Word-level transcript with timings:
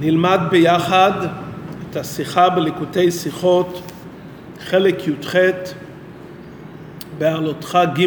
נלמד 0.00 0.40
ביחד 0.50 1.12
את 1.90 1.96
השיחה 1.96 2.48
בליקוטי 2.48 3.10
שיחות, 3.10 3.82
חלק 4.60 5.08
י"ח, 5.08 5.34
בעלותך 7.18 7.78
ג', 7.98 8.06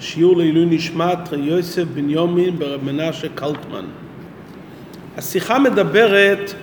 שיעור 0.00 0.36
לעילוי 0.36 0.66
נשמת 0.66 1.18
יוסף 1.32 1.84
בן 1.94 2.10
יומין 2.10 2.58
ברב 2.58 2.84
מנשה 2.84 3.28
קלטמן. 3.34 3.84
השיחה 5.16 5.58
מדברת 5.58 6.54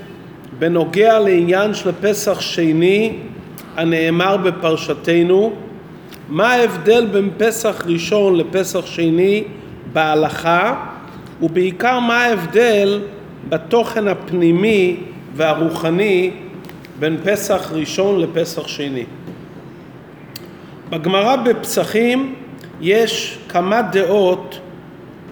בנוגע 0.59 1.20
לעניין 1.20 1.73
של 1.73 1.91
פסח 2.02 2.41
שני 2.41 3.20
הנאמר 3.75 4.38
בפרשתנו, 4.38 5.54
מה 6.29 6.54
ההבדל 6.54 7.05
בין 7.05 7.29
פסח 7.38 7.84
ראשון 7.88 8.36
לפסח 8.36 8.86
שני 8.86 9.43
בהלכה, 9.93 10.86
ובעיקר 11.41 12.00
מה 12.00 12.18
ההבדל 12.21 13.02
בתוכן 13.50 14.07
הפנימי 14.07 14.98
והרוחני 15.35 16.31
בין 16.99 17.17
פסח 17.23 17.71
ראשון 17.71 18.20
לפסח 18.20 18.68
שני. 18.68 19.05
בגמרא 20.90 21.35
בפסחים 21.35 22.35
יש 22.81 23.38
כמה 23.49 23.81
דעות 23.81 24.59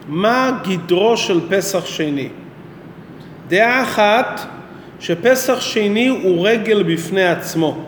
מה 0.08 0.60
גדרו 0.68 1.18
של 1.18 1.40
פסח 1.50 1.86
שני. 1.86 2.30
דעה 3.48 3.84
אחת 3.84 4.42
שפסח 5.00 5.62
שני 5.62 6.08
הוא 6.08 6.48
רגל 6.48 6.84
בפני 6.84 7.26
עצמו. 7.26 7.86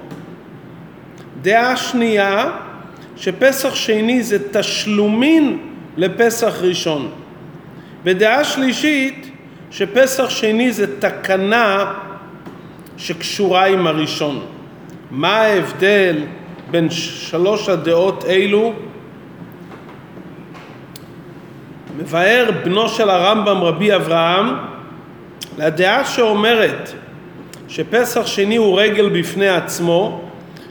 דעה 1.41 1.77
שנייה 1.77 2.51
שפסח 3.17 3.75
שני 3.75 4.23
זה 4.23 4.37
תשלומין 4.51 5.57
לפסח 5.97 6.55
ראשון. 6.61 7.11
ודעה 8.03 8.43
שלישית 8.43 9.31
שפסח 9.77 10.29
שני 10.29 10.71
זה 10.71 10.99
תקנה 10.99 11.93
שקשורה 12.97 13.65
עם 13.65 13.87
הראשון. 13.87 14.45
מה 15.11 15.37
ההבדל 15.37 16.17
בין 16.71 16.89
שלוש 16.89 17.69
הדעות 17.69 18.25
אלו? 18.25 18.73
מבאר 21.97 22.49
בנו 22.63 22.89
של 22.89 23.09
הרמב"ם 23.09 23.63
רבי 23.63 23.95
אברהם 23.95 24.55
לדעה 25.57 26.05
שאומרת 26.05 26.91
שפסח 27.67 28.25
שני 28.27 28.55
הוא 28.55 28.79
רגל 28.79 29.09
בפני 29.09 29.47
עצמו, 29.47 30.21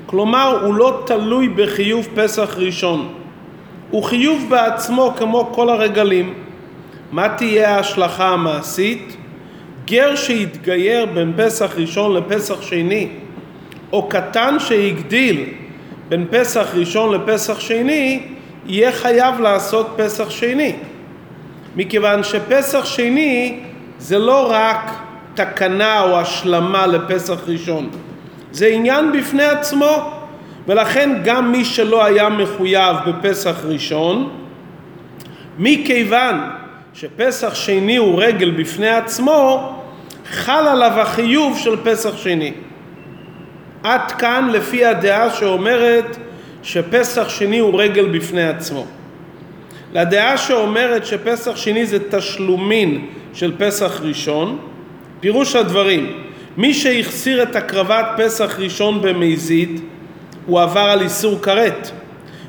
כלומר 0.07 0.61
הוא 0.63 0.75
לא 0.75 1.03
תלוי 1.07 1.49
בחיוב 1.49 2.09
פסח 2.15 2.55
ראשון, 2.59 3.15
הוא 3.91 4.03
חיוב 4.03 4.47
בעצמו 4.51 5.15
כמו 5.17 5.51
כל 5.53 5.69
הרגלים. 5.69 6.44
מה 7.13 7.29
תהיה 7.29 7.77
ההשלכה 7.77 8.29
המעשית? 8.29 9.17
גר 9.87 10.17
שהתגייר 10.17 11.07
בין 11.07 11.33
פסח 11.37 11.73
ראשון 11.77 12.17
לפסח 12.17 12.63
שני, 12.63 13.09
או 13.93 14.09
קטן 14.09 14.57
שהגדיל 14.59 15.45
בין 16.09 16.27
פסח 16.31 16.67
ראשון 16.75 17.15
לפסח 17.15 17.61
שני, 17.61 18.23
יהיה 18.67 18.93
חייב 18.93 19.41
לעשות 19.41 19.95
פסח 19.97 20.31
שני. 20.31 20.73
מכיוון 21.77 22.23
שפסח 22.23 22.85
שני 22.85 23.61
זה 23.99 24.19
לא 24.19 24.51
רק 24.51 24.91
תקנה 25.35 26.01
או 26.01 26.21
השלמה 26.21 26.87
לפסח 26.87 27.41
ראשון, 27.47 27.91
זה 28.53 28.67
עניין 28.67 29.13
בפני 29.13 29.45
עצמו, 29.45 30.11
ולכן 30.69 31.11
גם 31.25 31.53
מי 31.53 31.65
שלא 31.65 32.05
היה 32.05 32.29
מחויב 32.29 32.97
בפסח 33.07 33.65
ראשון, 33.65 34.31
מכיוון 35.59 36.41
שפסח 36.95 37.55
שני 37.55 37.97
הוא 37.97 38.23
רגל 38.23 38.51
בפני 38.51 38.89
עצמו, 38.89 39.73
חל 40.31 40.69
עליו 40.69 41.01
החיוב 41.01 41.59
של 41.59 41.77
פסח 41.85 42.17
שני. 42.17 42.53
עד 43.83 44.13
כאן 44.13 44.49
לפי 44.53 44.85
הדעה 44.85 45.31
שאומרת 45.31 46.17
שפסח 46.63 47.29
שני 47.29 47.59
הוא 47.59 47.81
רגל 47.81 48.09
בפני 48.09 48.49
עצמו. 48.49 48.87
לדעה 49.93 50.39
שאומרת 50.39 51.07
שפסח 51.07 51.57
שני 51.57 51.87
זה 51.87 51.99
תשלומין 52.11 53.07
של 53.33 53.53
פסח 53.59 54.01
ראשון, 54.03 54.59
פירוש 55.21 55.57
הדברים, 55.57 56.23
מי 56.57 56.75
שהחסיר 56.75 57.43
את 57.43 57.57
הקרבת 57.57 58.07
פסח 58.17 58.57
ראשון 58.59 59.03
במזיד, 59.03 59.81
הוא 60.47 60.61
עבר 60.61 60.81
על 60.81 61.01
איסור 61.01 61.39
כרת. 61.43 61.91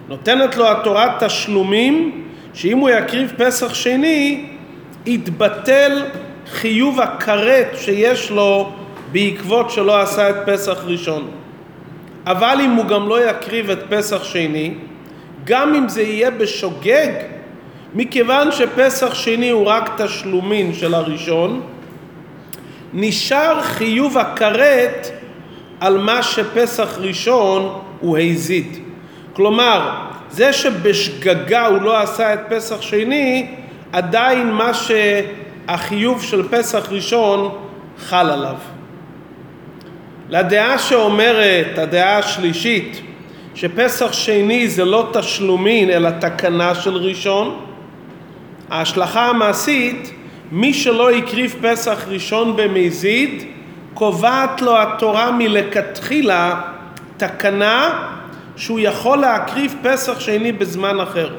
נותנת 0.08 0.56
לו 0.56 0.72
התורה 0.72 1.18
תשלומים 1.20 2.25
שאם 2.56 2.78
הוא 2.78 2.90
יקריב 2.90 3.34
פסח 3.38 3.74
שני, 3.74 4.46
יתבטל 5.06 6.06
חיוב 6.52 7.02
הכרת 7.02 7.68
שיש 7.78 8.32
לו 8.32 8.72
בעקבות 9.12 9.70
שלא 9.70 10.02
עשה 10.02 10.30
את 10.30 10.36
פסח 10.46 10.84
ראשון. 10.86 11.32
אבל 12.26 12.58
אם 12.66 12.72
הוא 12.72 12.86
גם 12.86 13.10
לא 13.10 13.30
יקריב 13.30 13.70
את 13.70 13.80
פסח 13.90 14.24
שני, 14.24 14.74
גם 15.44 15.76
אם 15.76 15.90
זה 15.90 16.02
יהיה 16.02 16.32
בשוגג, 16.32 17.12
מכיוון 17.94 18.52
שפסח 18.52 19.14
שני 19.14 19.50
הוא 19.50 19.66
רק 19.66 20.02
תשלומין 20.02 20.74
של 20.74 20.94
הראשון, 20.94 21.62
נשאר 22.94 23.62
חיוב 23.62 24.18
הכרת 24.18 25.08
על 25.80 25.98
מה 25.98 26.24
שפסח 26.24 26.98
ראשון 26.98 27.82
הוא 28.00 28.18
הזיד. 28.18 28.78
כלומר, 29.34 30.05
זה 30.30 30.54
שבשגגה 30.54 31.66
הוא 31.66 31.82
לא 31.82 32.02
עשה 32.02 32.34
את 32.34 32.40
פסח 32.50 32.82
שני, 32.82 33.48
עדיין 33.92 34.52
מה 34.52 34.72
שהחיוב 34.74 36.24
של 36.24 36.48
פסח 36.50 36.88
ראשון 36.92 37.56
חל 38.00 38.30
עליו. 38.30 38.56
לדעה 40.30 40.78
שאומרת, 40.78 41.78
הדעה 41.78 42.18
השלישית, 42.18 43.02
שפסח 43.56 44.14
שני 44.14 44.68
זה 44.68 44.86
לא 44.86 45.10
תשלומין 45.14 45.90
אלא 45.90 46.10
תקנה 46.10 46.76
של 46.76 46.96
ראשון, 46.96 47.60
ההשלכה 48.70 49.30
המעשית, 49.30 50.12
מי 50.52 50.74
שלא 50.74 51.12
הקריב 51.12 51.56
פסח 51.62 52.06
ראשון 52.08 52.56
במזיד, 52.56 53.44
קובעת 53.94 54.62
לו 54.62 54.82
התורה 54.82 55.32
מלכתחילה 55.32 56.62
תקנה 57.18 58.08
שהוא 58.56 58.80
יכול 58.80 59.18
להקריב 59.18 59.76
פסח 59.84 60.20
שני 60.20 60.52
בזמן 60.52 61.00
אחר. 61.00 61.30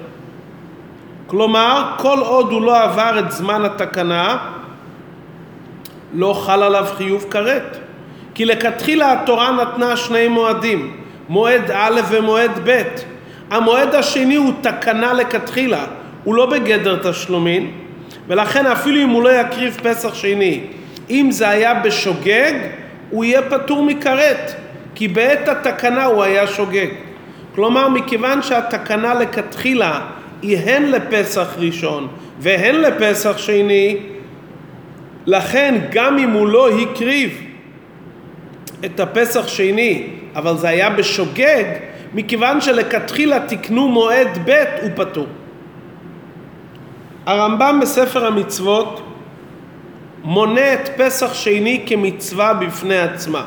כלומר, 1.27 1.93
כל 1.99 2.19
עוד 2.19 2.53
הוא 2.53 2.62
לא 2.62 2.82
עבר 2.82 3.19
את 3.19 3.32
זמן 3.32 3.65
התקנה, 3.65 4.38
לא 6.15 6.32
חל 6.32 6.62
עליו 6.62 6.87
חיוב 6.97 7.27
כרת. 7.31 7.77
כי 8.34 8.44
לכתחילה 8.44 9.12
התורה 9.12 9.53
נתנה 9.53 9.97
שני 9.97 10.28
מועדים, 10.28 10.97
מועד 11.28 11.71
א' 11.71 12.00
ומועד 12.09 12.50
ב'. 12.65 12.82
המועד 13.50 13.94
השני 13.94 14.34
הוא 14.34 14.53
תקנה 14.60 15.12
לכתחילה, 15.12 15.84
הוא 16.25 16.34
לא 16.34 16.47
בגדר 16.47 17.10
תשלומין, 17.10 17.71
ולכן 18.28 18.66
אפילו 18.66 19.03
אם 19.03 19.09
הוא 19.09 19.22
לא 19.22 19.41
יקריב 19.41 19.81
פסח 19.83 20.15
שני, 20.15 20.60
אם 21.10 21.28
זה 21.31 21.48
היה 21.48 21.75
בשוגג, 21.75 22.53
הוא 23.10 23.25
יהיה 23.25 23.43
פטור 23.43 23.83
מכרת, 23.83 24.53
כי 24.94 25.09
בעת 25.09 25.48
התקנה 25.48 26.04
הוא 26.04 26.22
היה 26.22 26.47
שוגג. 26.47 27.06
כלומר, 27.56 27.89
מכיוון 27.89 28.43
שהתקנה 28.43 29.15
לכתחילה 29.15 30.00
היא 30.43 30.59
הן 30.59 30.83
לפסח 30.83 31.55
ראשון 31.59 32.09
והן 32.39 32.75
לפסח 32.75 33.39
שני, 33.39 33.97
לכן 35.27 35.75
גם 35.91 36.19
אם 36.19 36.31
הוא 36.31 36.49
לא 36.49 36.69
הקריב 36.78 37.43
את 38.84 39.00
הפסח 39.00 39.49
שני, 39.49 40.06
אבל 40.34 40.56
זה 40.56 40.69
היה 40.69 40.91
בשוגג, 40.91 41.65
מכיוון 42.15 42.61
שלכתחילה 42.61 43.41
תקנו 43.41 43.89
מועד 43.89 44.39
ב' 44.45 44.65
הוא 44.83 44.91
פטור. 44.95 45.27
הרמב"ם 47.27 47.78
בספר 47.83 48.27
המצוות 48.27 49.03
מונה 50.25 50.75
את 50.75 50.89
פסח 50.97 51.34
שני 51.34 51.84
כמצווה 51.86 52.54
בפני 52.54 52.98
עצמה. 52.98 53.45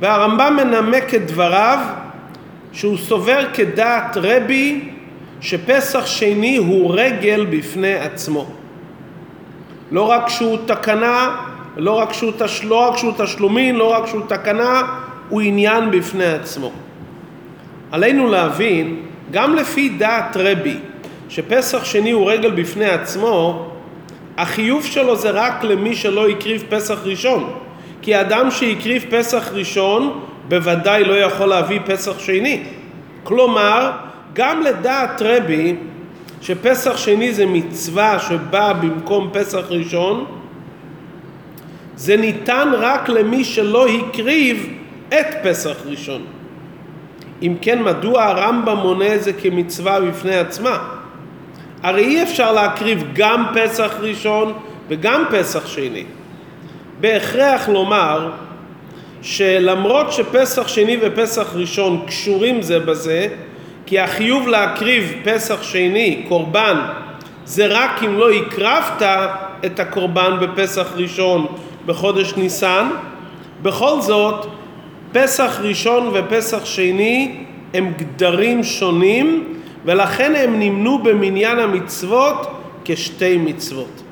והרמב"ם 0.00 0.56
מנמק 0.56 1.14
את 1.14 1.26
דבריו 1.26 1.78
שהוא 2.72 2.98
סובר 2.98 3.44
כדעת 3.54 4.16
רבי 4.16 4.88
שפסח 5.40 6.06
שני 6.06 6.56
הוא 6.56 6.94
רגל 6.94 7.46
בפני 7.50 7.94
עצמו. 7.94 8.46
לא 9.92 10.02
רק 10.02 10.28
שהוא 10.28 10.58
תקנה, 10.66 11.36
לא 11.76 11.92
רק 11.92 12.12
שהוא, 12.12 12.32
תש... 12.38 12.64
לא 12.64 12.88
רק 12.88 12.96
שהוא 12.96 13.12
תשלומין, 13.18 13.76
לא 13.76 13.92
רק 13.92 14.06
שהוא 14.06 14.22
תקנה, 14.28 14.82
הוא 15.28 15.40
עניין 15.40 15.90
בפני 15.90 16.26
עצמו. 16.26 16.70
עלינו 17.92 18.30
להבין, 18.30 19.02
גם 19.30 19.54
לפי 19.54 19.88
דעת 19.88 20.36
רבי, 20.36 20.76
שפסח 21.28 21.84
שני 21.84 22.10
הוא 22.10 22.30
רגל 22.30 22.50
בפני 22.50 22.88
עצמו, 22.88 23.66
החיוב 24.36 24.84
שלו 24.84 25.16
זה 25.16 25.30
רק 25.30 25.64
למי 25.64 25.94
שלא 25.94 26.28
הקריב 26.28 26.64
פסח 26.68 26.98
ראשון. 27.04 27.52
כי 28.02 28.20
אדם 28.20 28.50
שהקריב 28.50 29.04
פסח 29.10 29.50
ראשון, 29.52 30.20
בוודאי 30.50 31.04
לא 31.04 31.14
יכול 31.14 31.46
להביא 31.46 31.80
פסח 31.86 32.18
שני. 32.18 32.62
כלומר, 33.22 33.90
גם 34.32 34.62
לדעת 34.62 35.22
רבי, 35.22 35.76
שפסח 36.40 36.96
שני 36.96 37.32
זה 37.32 37.46
מצווה 37.46 38.18
שבאה 38.18 38.72
במקום 38.72 39.30
פסח 39.32 39.64
ראשון, 39.68 40.24
זה 41.96 42.16
ניתן 42.16 42.68
רק 42.78 43.08
למי 43.08 43.44
שלא 43.44 43.86
הקריב 43.88 44.74
את 45.08 45.26
פסח 45.42 45.76
ראשון. 45.86 46.22
אם 47.42 47.54
כן, 47.62 47.82
מדוע 47.82 48.24
הרמב"ם 48.24 48.76
מונה 48.76 49.14
את 49.14 49.22
זה 49.22 49.32
כמצווה 49.32 50.00
בפני 50.00 50.36
עצמה? 50.36 50.78
הרי 51.82 52.04
אי 52.04 52.22
אפשר 52.22 52.52
להקריב 52.52 53.04
גם 53.14 53.46
פסח 53.54 53.94
ראשון 54.00 54.52
וגם 54.88 55.24
פסח 55.30 55.66
שני. 55.66 56.04
בהכרח 57.00 57.68
לומר 57.68 58.30
שלמרות 59.22 60.12
שפסח 60.12 60.68
שני 60.68 60.96
ופסח 61.00 61.46
ראשון 61.54 62.02
קשורים 62.06 62.62
זה 62.62 62.78
בזה, 62.78 63.28
כי 63.86 64.00
החיוב 64.00 64.48
להקריב 64.48 65.12
פסח 65.24 65.62
שני, 65.62 66.24
קורבן, 66.28 66.76
זה 67.44 67.66
רק 67.66 68.02
אם 68.02 68.18
לא 68.18 68.30
הקרבת 68.30 69.02
את 69.66 69.80
הקורבן 69.80 70.36
בפסח 70.40 70.92
ראשון 70.96 71.46
בחודש 71.86 72.34
ניסן, 72.36 72.88
בכל 73.62 74.00
זאת 74.00 74.46
פסח 75.12 75.58
ראשון 75.62 76.10
ופסח 76.12 76.64
שני 76.64 77.44
הם 77.74 77.92
גדרים 77.96 78.64
שונים 78.64 79.54
ולכן 79.84 80.32
הם 80.36 80.60
נמנו 80.60 80.98
במניין 81.02 81.58
המצוות 81.58 82.46
כשתי 82.84 83.36
מצוות. 83.36 84.02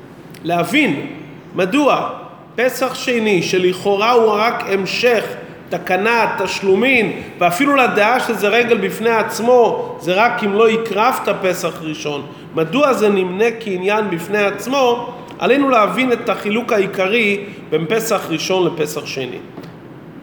להבין 0.44 1.06
מדוע 1.54 2.11
פסח 2.60 2.94
שני 2.94 3.43
שלכאורה 3.43 4.10
הוא 4.10 4.32
רק 4.32 4.64
המשך 4.69 5.25
תקנה, 5.69 6.37
תשלומין, 6.38 7.12
ואפילו 7.38 7.76
לדעה 7.76 8.20
שזה 8.20 8.49
רגל 8.49 8.76
בפני 8.78 9.10
עצמו, 9.10 9.96
זה 10.00 10.14
רק 10.14 10.44
אם 10.44 10.52
לא 10.52 10.69
הקרבת 10.69 11.28
פסח 11.43 11.82
ראשון. 11.82 12.26
מדוע 12.55 12.93
זה 12.93 13.08
נמנה 13.08 13.44
כעניין 13.60 14.10
בפני 14.10 14.38
עצמו? 14.38 15.12
עלינו 15.38 15.69
להבין 15.69 16.12
את 16.12 16.28
החילוק 16.28 16.72
העיקרי 16.72 17.44
בין 17.70 17.84
פסח 17.88 18.26
ראשון 18.28 18.66
לפסח 18.66 19.06
שני. 19.06 19.38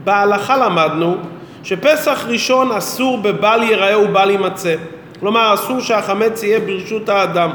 בהלכה 0.03 0.57
למדנו 0.57 1.15
שפסח 1.63 2.25
ראשון 2.27 2.71
אסור 2.71 3.17
בבל 3.17 3.63
ייראה 3.63 3.99
ובל 3.99 4.29
יימצא. 4.29 4.75
כלומר, 5.19 5.53
אסור 5.53 5.79
שהחמץ 5.79 6.43
יהיה 6.43 6.59
ברשות 6.59 7.09
האדם. 7.09 7.49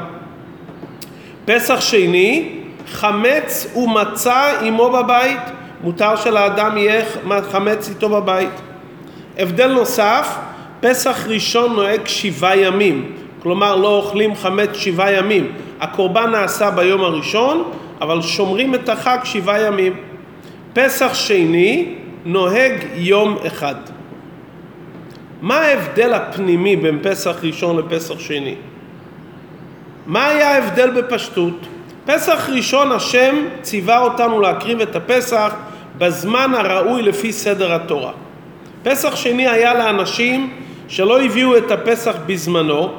פסח 1.45 1.81
שני, 1.81 2.60
חמץ 2.91 3.67
ומצה 3.77 4.61
עמו 4.61 4.91
בבית. 4.91 5.41
מותר 5.83 6.17
שלאדם 6.17 6.79
יהיה 6.79 7.05
חמץ 7.51 7.89
איתו 7.89 8.09
בבית. 8.09 8.61
הבדל 9.39 9.73
נוסף, 9.73 10.37
פסח 10.81 11.27
ראשון 11.27 11.73
נוהג 11.73 12.07
שבעה 12.07 12.57
ימים, 12.57 13.13
כלומר 13.43 13.77
לא 13.77 13.97
אוכלים 13.97 14.35
חמץ 14.35 14.69
שבעה 14.75 15.13
ימים. 15.13 15.53
הקורבן 15.81 16.31
נעשה 16.31 16.71
ביום 16.71 17.01
הראשון, 17.01 17.71
אבל 18.01 18.23
שומרים 18.23 18.75
את 18.75 18.89
החג 18.89 19.19
שבעה 19.25 19.61
ימים. 19.63 19.93
פסח 20.73 21.15
שני 21.15 21.95
נוהג 22.25 22.73
יום 22.95 23.37
אחד. 23.47 23.75
מה 25.43 25.57
ההבדל 25.57 26.15
הפנימי 26.15 26.77
בין 26.77 26.99
פסח 27.03 27.37
ראשון 27.43 27.77
לפסח 27.77 28.19
שני? 28.19 28.55
מה 30.07 30.27
היה 30.27 30.55
ההבדל 30.55 30.91
בפשטות? 30.91 31.67
פסח 32.15 32.49
ראשון 32.53 32.93
השם 32.93 33.35
ציווה 33.63 33.99
אותנו 33.99 34.41
להקריב 34.41 34.81
את 34.81 34.97
הפסח 34.97 35.55
בזמן 35.99 36.53
הראוי 36.55 37.03
לפי 37.03 37.33
סדר 37.33 37.75
התורה. 37.75 38.13
פסח 38.83 39.17
שני 39.17 39.49
היה 39.49 39.75
לאנשים 39.75 40.53
שלא 40.89 41.21
הביאו 41.21 41.57
את 41.57 41.71
הפסח 41.71 42.15
בזמנו, 42.27 42.91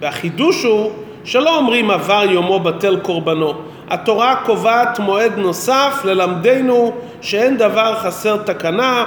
והחידוש 0.00 0.64
הוא 0.64 0.92
שלא 1.24 1.56
אומרים 1.56 1.90
עבר 1.90 2.24
יומו 2.30 2.60
בטל 2.60 2.96
קורבנו. 3.02 3.54
התורה 3.90 4.36
קובעת 4.36 4.98
מועד 4.98 5.32
נוסף 5.36 6.00
ללמדנו 6.04 6.92
שאין 7.20 7.56
דבר 7.56 7.94
חסר 7.94 8.36
תקנה, 8.36 9.04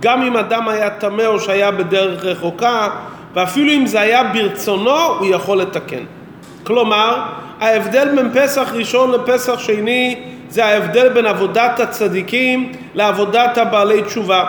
גם 0.00 0.22
אם 0.22 0.36
אדם 0.36 0.68
היה 0.68 0.90
טמא 0.90 1.22
או 1.26 1.40
שהיה 1.40 1.70
בדרך 1.70 2.24
רחוקה, 2.24 2.88
ואפילו 3.34 3.72
אם 3.72 3.86
זה 3.86 4.00
היה 4.00 4.24
ברצונו, 4.24 5.00
הוא 5.18 5.26
יכול 5.26 5.58
לתקן. 5.58 6.04
כלומר, 6.64 7.22
ההבדל 7.60 8.08
בין 8.16 8.30
פסח 8.34 8.72
ראשון 8.72 9.10
לפסח 9.10 9.58
שני 9.58 10.20
זה 10.50 10.64
ההבדל 10.64 11.08
בין 11.08 11.26
עבודת 11.26 11.80
הצדיקים 11.80 12.72
לעבודת 12.94 13.58
הבעלי 13.58 14.02
תשובה. 14.02 14.44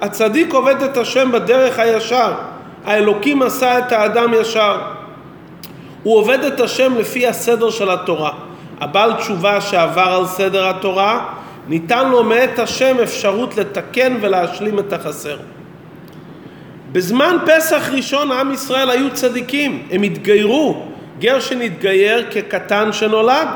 הצדיק 0.00 0.52
עובד 0.52 0.82
את 0.82 0.96
השם 0.96 1.32
בדרך 1.32 1.78
הישר, 1.78 2.32
האלוקים 2.84 3.42
עשה 3.42 3.78
את 3.78 3.92
האדם 3.92 4.34
ישר. 4.40 4.78
הוא 6.02 6.16
עובד 6.16 6.44
את 6.44 6.60
השם 6.60 6.96
לפי 6.96 7.26
הסדר 7.26 7.70
של 7.70 7.90
התורה. 7.90 8.30
הבעל 8.80 9.12
תשובה 9.12 9.60
שעבר 9.60 10.16
על 10.20 10.26
סדר 10.26 10.68
התורה, 10.68 11.24
ניתן 11.68 12.08
לו 12.08 12.24
מאת 12.24 12.58
השם 12.58 12.96
אפשרות 13.02 13.56
לתקן 13.56 14.16
ולהשלים 14.20 14.78
את 14.78 14.92
החסר. 14.92 15.36
בזמן 16.92 17.36
פסח 17.46 17.88
ראשון 17.92 18.32
עם 18.32 18.52
ישראל 18.52 18.90
היו 18.90 19.10
צדיקים, 19.14 19.82
הם 19.90 20.02
התגיירו, 20.02 20.86
גר 21.20 21.40
שנתגייר 21.40 22.26
כקטן 22.30 22.92
שנולד. 22.92 23.48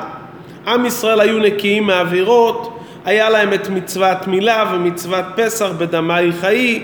עם 0.67 0.87
ישראל 0.87 1.21
היו 1.21 1.39
נקיים 1.39 1.85
מעבירות, 1.85 2.79
היה 3.05 3.31
להם 3.31 3.53
את 3.53 3.69
מצוות 3.69 4.27
מילה 4.27 4.73
ומצוות 4.75 5.25
פסח 5.37 5.69
בדמי 5.79 6.33
חיי. 6.41 6.83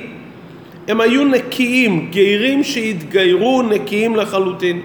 הם 0.88 1.00
היו 1.00 1.24
נקיים, 1.24 2.08
גיירים 2.10 2.64
שהתגיירו 2.64 3.62
נקיים 3.62 4.16
לחלוטין. 4.16 4.80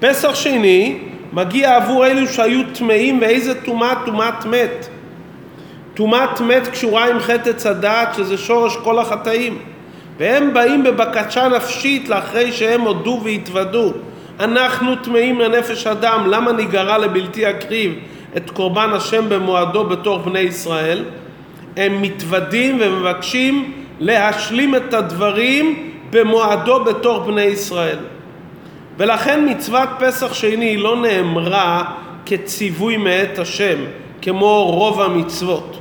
פסח 0.00 0.34
שני 0.34 0.98
מגיע 1.32 1.76
עבור 1.76 2.06
אלו 2.06 2.26
שהיו 2.26 2.62
טמאים 2.72 3.18
ואיזה 3.20 3.62
טומאה? 3.64 3.94
טומאת 4.06 4.44
מת. 4.44 4.88
טומאת 5.94 6.40
מת 6.40 6.68
קשורה 6.68 7.10
עם 7.10 7.20
חטא 7.20 7.50
עץ 7.50 7.66
הדעת 7.66 8.14
שזה 8.14 8.38
שורש 8.38 8.76
כל 8.76 8.98
החטאים. 8.98 9.58
והם 10.18 10.54
באים 10.54 10.82
בבקשה 10.82 11.48
נפשית 11.48 12.08
לאחרי 12.08 12.52
שהם 12.52 12.80
הודו 12.80 13.20
והתוודו. 13.24 13.92
אנחנו 14.40 14.96
טמאים 14.96 15.40
לנפש 15.40 15.86
אדם, 15.86 16.26
למה 16.26 16.52
ניגרע 16.52 16.98
לבלתי 16.98 17.50
אקריב 17.50 17.94
את 18.36 18.50
קורבן 18.50 18.90
השם 18.92 19.28
במועדו 19.28 19.84
בתור 19.84 20.18
בני 20.18 20.38
ישראל? 20.38 21.04
הם 21.76 22.02
מתוודים 22.02 22.78
ומבקשים 22.80 23.72
להשלים 24.00 24.74
את 24.74 24.94
הדברים 24.94 25.92
במועדו 26.10 26.84
בתור 26.84 27.18
בני 27.18 27.42
ישראל. 27.42 27.98
ולכן 28.98 29.46
מצוות 29.50 29.88
פסח 29.98 30.34
שני 30.34 30.76
לא 30.76 30.96
נאמרה 30.96 31.84
כציווי 32.26 32.96
מאת 32.96 33.38
השם, 33.38 33.78
כמו 34.22 34.64
רוב 34.64 35.00
המצוות, 35.00 35.78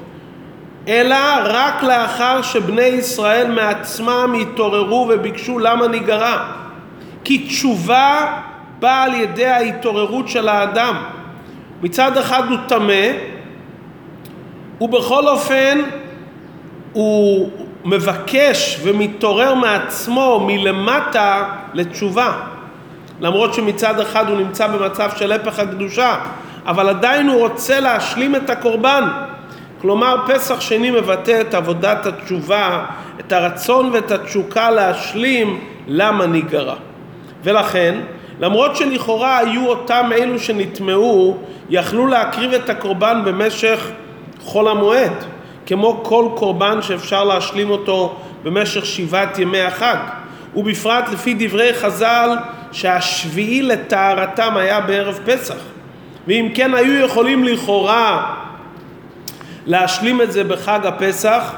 אלא 0.87 1.17
רק 1.43 1.83
לאחר 1.83 2.41
שבני 2.41 2.81
ישראל 2.81 3.51
מעצמם 3.51 4.35
התעוררו 4.41 5.07
וביקשו 5.09 5.59
למה 5.59 5.87
ניגרע. 5.87 6.37
כי 7.23 7.37
תשובה 7.37 8.41
באה 8.79 9.03
על 9.03 9.13
ידי 9.13 9.45
ההתעוררות 9.45 10.27
של 10.27 10.47
האדם. 10.47 10.95
מצד 11.81 12.17
אחד 12.17 12.43
הוא 12.49 12.57
טמא, 12.67 13.07
ובכל 14.81 15.27
אופן 15.27 15.81
הוא 16.93 17.49
מבקש 17.85 18.79
ומתעורר 18.83 19.53
מעצמו 19.53 20.45
מלמטה 20.47 21.43
לתשובה. 21.73 22.33
למרות 23.21 23.53
שמצד 23.53 23.99
אחד 23.99 24.29
הוא 24.29 24.37
נמצא 24.37 24.67
במצב 24.67 25.09
של 25.17 25.31
הפך 25.31 25.59
הקדושה, 25.59 26.15
אבל 26.65 26.89
עדיין 26.89 27.29
הוא 27.29 27.39
רוצה 27.41 27.79
להשלים 27.79 28.35
את 28.35 28.49
הקורבן. 28.49 29.03
כלומר, 29.81 30.15
פסח 30.27 30.59
שני 30.59 30.91
מבטא 30.91 31.41
את 31.41 31.53
עבודת 31.53 32.05
התשובה, 32.05 32.85
את 33.19 33.31
הרצון 33.31 33.89
ואת 33.93 34.11
התשוקה 34.11 34.71
להשלים 34.71 35.59
למה 35.87 36.25
ניגרע. 36.25 36.75
ולכן, 37.43 37.99
למרות 38.39 38.75
שלכאורה 38.75 39.37
היו 39.37 39.67
אותם 39.67 40.09
אלו 40.15 40.39
שנטמעו, 40.39 41.37
יכלו 41.69 42.07
להקריב 42.07 42.53
את 42.53 42.69
הקורבן 42.69 43.21
במשך 43.25 43.87
חול 44.39 44.67
המועד, 44.67 45.13
כמו 45.65 45.99
כל 46.03 46.25
קורבן 46.35 46.81
שאפשר 46.81 47.23
להשלים 47.23 47.69
אותו 47.69 48.15
במשך 48.43 48.85
שבעת 48.85 49.39
ימי 49.39 49.61
החג. 49.61 49.97
ובפרט 50.55 51.09
לפי 51.13 51.35
דברי 51.39 51.73
חז"ל 51.73 52.29
שהשביעי 52.71 53.61
לטהרתם 53.61 54.57
היה 54.57 54.81
בערב 54.81 55.19
פסח. 55.25 55.57
ואם 56.27 56.49
כן 56.55 56.73
היו 56.73 57.05
יכולים 57.05 57.43
לכאורה 57.43 58.33
להשלים 59.65 60.21
את 60.21 60.31
זה 60.31 60.43
בחג 60.43 60.79
הפסח, 60.85 61.53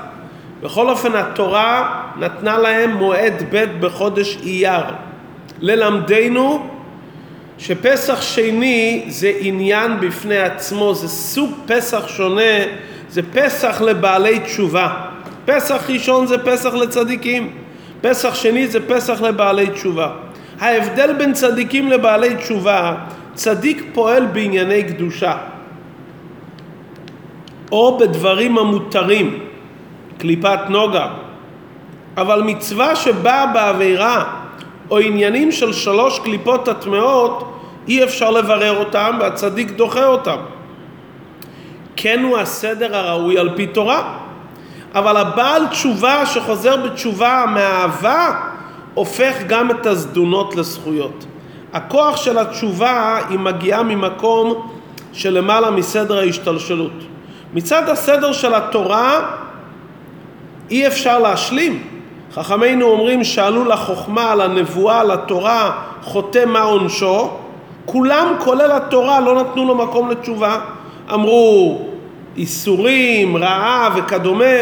בכל 0.62 0.90
אופן 0.90 1.16
התורה 1.16 2.02
נתנה 2.18 2.58
להם 2.58 2.92
מועד 2.92 3.34
ב' 3.52 3.66
בחודש 3.80 4.38
אייר. 4.44 4.84
ללמדנו 5.62 6.68
שפסח 7.58 8.22
שני 8.22 9.06
זה 9.08 9.32
עניין 9.40 10.00
בפני 10.00 10.38
עצמו, 10.38 10.96
זה 10.96 11.08
סוג 11.08 11.52
פסח 11.66 12.08
שונה, 12.08 12.64
זה 13.10 13.22
פסח 13.34 13.82
לבעלי 13.82 14.40
תשובה. 14.40 14.94
פסח 15.46 15.90
ראשון 15.90 16.28
זה 16.28 16.38
פסח 16.38 16.74
לצדיקים, 16.74 17.52
פסח 18.02 18.36
שני 18.36 18.68
זה 18.68 18.88
פסח 18.88 19.22
לבעלי 19.22 19.70
תשובה. 19.70 20.10
ההבדל 20.60 21.14
בין 21.14 21.34
צדיקים 21.34 21.90
לבעלי 21.90 22.36
תשובה, 22.36 22.96
צדיק 23.34 23.84
פועל 23.94 24.26
בענייני 24.26 24.84
קדושה. 24.84 25.38
או 27.72 27.98
בדברים 27.98 28.58
המותרים, 28.58 29.40
קליפת 30.18 30.60
נוגה, 30.70 31.08
אבל 32.18 32.42
מצווה 32.42 32.96
שבאה 32.96 33.46
בעבירה 33.46 34.37
או 34.90 35.00
עניינים 35.00 35.52
של 35.52 35.74
שלוש 35.74 36.20
קליפות 36.20 36.68
הטמעות, 36.68 37.54
אי 37.88 38.04
אפשר 38.04 38.32
לברר 38.32 38.80
אותם 38.80 39.18
והצדיק 39.20 39.72
דוחה 39.72 40.06
אותם. 40.06 40.38
כן 41.96 42.24
הוא 42.24 42.38
הסדר 42.38 42.96
הראוי 42.96 43.38
על 43.38 43.50
פי 43.56 43.68
תורה. 43.68 44.18
אבל 44.94 45.18
הבעל 45.18 45.68
תשובה 45.68 46.26
שחוזר 46.26 46.78
בתשובה 46.78 47.46
מהאהבה 47.54 48.40
הופך 48.94 49.34
גם 49.48 49.72
את 49.72 49.86
הזדונות 49.86 50.56
לזכויות. 50.56 51.26
הכוח 51.74 52.18
של 52.18 52.38
התשובה 52.38 53.20
היא 53.30 53.40
מגיעה 53.40 53.84
ממקום 53.84 54.72
שלמעלה 55.14 55.72
מסדר 55.72 56.18
ההשתלשלות. 56.18 56.92
מצד 57.54 57.90
הסדר 57.90 58.34
של 58.34 58.54
התורה 58.54 59.32
אי 60.72 60.88
אפשר 60.88 61.20
להשלים. 61.20 61.97
חכמינו 62.38 62.86
אומרים 62.86 63.24
שעלו 63.24 63.66
לחוכמה, 63.66 64.36
לנבואה, 64.36 65.04
לתורה, 65.04 65.72
חוטא 66.04 66.46
מה 66.46 66.62
עונשו. 66.62 67.30
כולם, 67.86 68.34
כולל 68.40 68.72
התורה, 68.72 69.20
לא 69.20 69.36
נתנו 69.42 69.66
לו 69.66 69.76
מקום 69.76 70.10
לתשובה. 70.10 70.60
אמרו 71.14 71.82
איסורים, 72.38 73.38
רעה 73.38 73.90
וכדומה. 73.96 74.56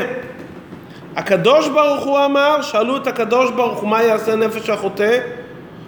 הקדוש 1.15 1.67
ברוך 1.67 2.03
הוא 2.03 2.25
אמר, 2.25 2.62
שאלו 2.62 2.98
את 2.98 3.08
הקדוש 3.08 3.51
ברוך 3.51 3.79
הוא 3.79 3.89
מה 3.89 4.03
יעשה 4.03 4.36
נפש 4.36 4.70
החוטא? 4.70 5.17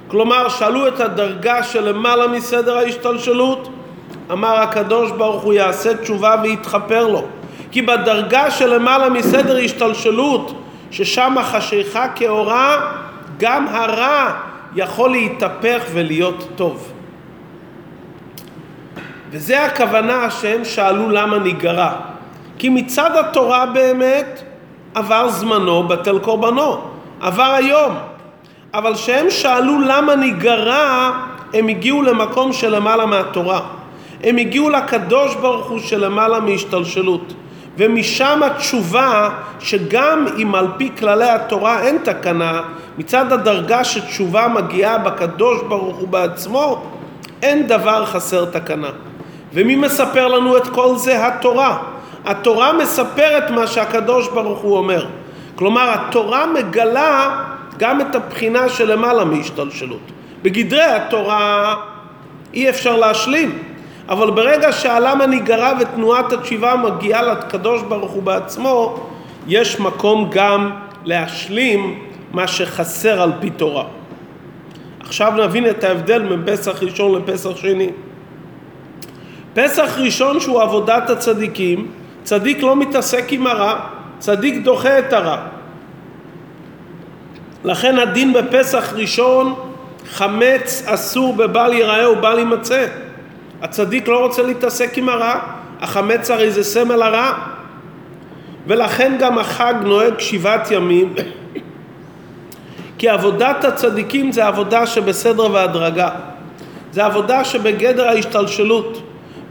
כלומר, 0.07 0.49
שאלו 0.49 0.87
את 0.87 0.99
הדרגה 0.99 1.63
שלמעלה 1.63 2.27
מסדר 2.27 2.77
ההשתלשלות, 2.77 3.69
אמר 4.31 4.55
הקדוש 4.55 5.11
ברוך 5.11 5.43
הוא 5.43 5.53
יעשה 5.53 5.97
תשובה 5.97 6.35
ויתחפר 6.43 7.07
לו. 7.07 7.23
כי 7.71 7.81
בדרגה 7.81 8.51
שלמעלה 8.51 9.09
מסדר 9.09 9.57
השתלשלות, 9.57 10.53
ששם 10.91 11.37
החשיכה 11.37 12.07
כאורה, 12.07 12.91
גם 13.37 13.67
הרע 13.67 14.31
יכול 14.75 15.09
להתהפך 15.09 15.81
ולהיות 15.93 16.47
טוב. 16.55 16.91
וזה 19.31 19.65
הכוונה 19.65 20.31
שהם 20.31 20.65
שאלו 20.65 21.09
למה 21.09 21.37
ניגרע. 21.37 21.91
כי 22.57 22.69
מצד 22.69 23.15
התורה 23.15 23.65
באמת 23.65 24.43
עבר 24.95 25.29
זמנו 25.29 25.83
בטל 25.87 26.19
קורבנו, 26.19 26.81
עבר 27.21 27.43
היום. 27.43 27.95
אבל 28.73 28.93
כשהם 28.93 29.29
שאלו 29.29 29.79
למה 29.79 30.15
ניגרע, 30.15 31.11
הם 31.53 31.67
הגיעו 31.67 32.01
למקום 32.01 32.53
שלמעלה 32.53 33.05
מהתורה. 33.05 33.61
הם 34.23 34.37
הגיעו 34.37 34.69
לקדוש 34.69 35.35
ברוך 35.35 35.69
הוא 35.69 35.79
שלמעלה 35.79 36.39
מהשתלשלות. 36.39 37.33
ומשם 37.77 38.43
התשובה 38.43 39.29
שגם 39.59 40.25
אם 40.41 40.55
על 40.55 40.67
פי 40.77 40.91
כללי 40.99 41.29
התורה 41.29 41.81
אין 41.81 41.97
תקנה, 42.03 42.61
מצד 42.97 43.31
הדרגה 43.31 43.83
שתשובה 43.83 44.47
מגיעה 44.47 44.97
בקדוש 44.97 45.61
ברוך 45.67 45.97
הוא 45.97 46.07
בעצמו, 46.07 46.83
אין 47.41 47.67
דבר 47.67 48.05
חסר 48.05 48.45
תקנה. 48.45 48.89
ומי 49.53 49.75
מספר 49.75 50.27
לנו 50.27 50.57
את 50.57 50.67
כל 50.67 50.95
זה? 50.95 51.27
התורה. 51.27 51.77
התורה 52.25 52.73
מספרת 52.73 53.49
מה 53.51 53.67
שהקדוש 53.67 54.27
ברוך 54.27 54.59
הוא 54.59 54.77
אומר. 54.77 55.05
כלומר, 55.55 55.93
התורה 55.93 56.45
מגלה 56.45 57.43
גם 57.77 58.01
את 58.01 58.15
הבחינה 58.15 58.69
שלמעלה 58.69 59.25
מהשתלשלות. 59.25 60.11
בגדרי 60.41 60.83
התורה 60.83 61.75
אי 62.53 62.69
אפשר 62.69 62.95
להשלים, 62.95 63.57
אבל 64.09 64.31
ברגע 64.31 64.71
שהלמה 64.71 65.25
ניגרע 65.25 65.73
ותנועת 65.79 66.33
התשיבה 66.33 66.75
מגיעה 66.75 67.21
לקדוש 67.21 67.81
ברוך 67.81 68.11
הוא 68.11 68.23
בעצמו, 68.23 69.07
יש 69.47 69.79
מקום 69.79 70.29
גם 70.31 70.71
להשלים 71.03 71.99
מה 72.31 72.47
שחסר 72.47 73.21
על 73.21 73.31
פי 73.39 73.49
תורה. 73.49 73.83
עכשיו 74.99 75.33
נבין 75.45 75.69
את 75.69 75.83
ההבדל 75.83 76.27
בין 76.27 76.43
פסח 76.45 76.83
ראשון 76.83 77.21
לפסח 77.21 77.55
שני. 77.55 77.89
פסח 79.53 79.97
ראשון 79.97 80.39
שהוא 80.39 80.61
עבודת 80.61 81.09
הצדיקים, 81.09 81.91
צדיק 82.23 82.61
לא 82.61 82.75
מתעסק 82.75 83.25
עם 83.31 83.47
הרע, 83.47 83.79
צדיק 84.19 84.63
דוחה 84.63 84.99
את 84.99 85.13
הרע. 85.13 85.37
לכן 87.63 87.99
הדין 87.99 88.33
בפסח 88.33 88.93
ראשון, 88.95 89.53
חמץ 90.09 90.83
אסור 90.85 91.33
בבל 91.33 91.73
ייראה 91.73 92.11
ובל 92.11 92.39
יימצא. 92.39 92.85
הצדיק 93.61 94.07
לא 94.07 94.19
רוצה 94.19 94.43
להתעסק 94.43 94.97
עם 94.97 95.09
הרע, 95.09 95.39
החמץ 95.81 96.31
הרי 96.31 96.51
זה 96.51 96.63
סמל 96.63 97.01
הרע. 97.01 97.33
ולכן 98.67 99.15
גם 99.19 99.37
החג 99.37 99.73
נוהג 99.81 100.19
שבעת 100.19 100.71
ימים, 100.71 101.13
כי 102.97 103.09
עבודת 103.09 103.63
הצדיקים 103.65 104.31
זה 104.31 104.45
עבודה 104.47 104.87
שבסדר 104.87 105.51
והדרגה. 105.51 106.09
זה 106.91 107.05
עבודה 107.05 107.45
שבגדר 107.45 108.07
ההשתלשלות. 108.07 109.01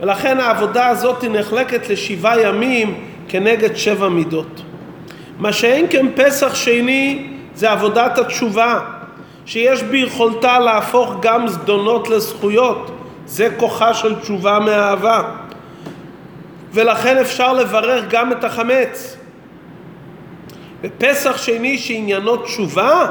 ולכן 0.00 0.40
העבודה 0.40 0.88
הזאת 0.88 1.24
נחלקת 1.24 1.88
לשבעה 1.88 2.40
ימים 2.40 2.94
כנגד 3.28 3.76
שבע 3.76 4.08
מידות. 4.08 4.62
מה 5.38 5.52
שאין 5.52 5.86
כן 5.90 6.06
פסח 6.14 6.54
שני 6.54 7.26
זה 7.54 7.70
עבודת 7.70 8.18
התשובה, 8.18 8.80
שיש 9.46 9.82
ביכולתה 9.82 10.58
להפוך 10.58 11.14
גם 11.20 11.48
זדונות 11.48 12.08
לזכויות, 12.08 12.90
זה 13.26 13.48
כוחה 13.56 13.94
של 13.94 14.20
תשובה 14.20 14.58
מאהבה. 14.58 15.22
ולכן 16.72 17.18
אפשר 17.18 17.52
לברך 17.52 18.04
גם 18.08 18.32
את 18.32 18.44
החמץ. 18.44 19.16
בפסח 20.82 21.36
שני 21.36 21.78
שעניינו 21.78 22.36
תשובה, 22.36 23.06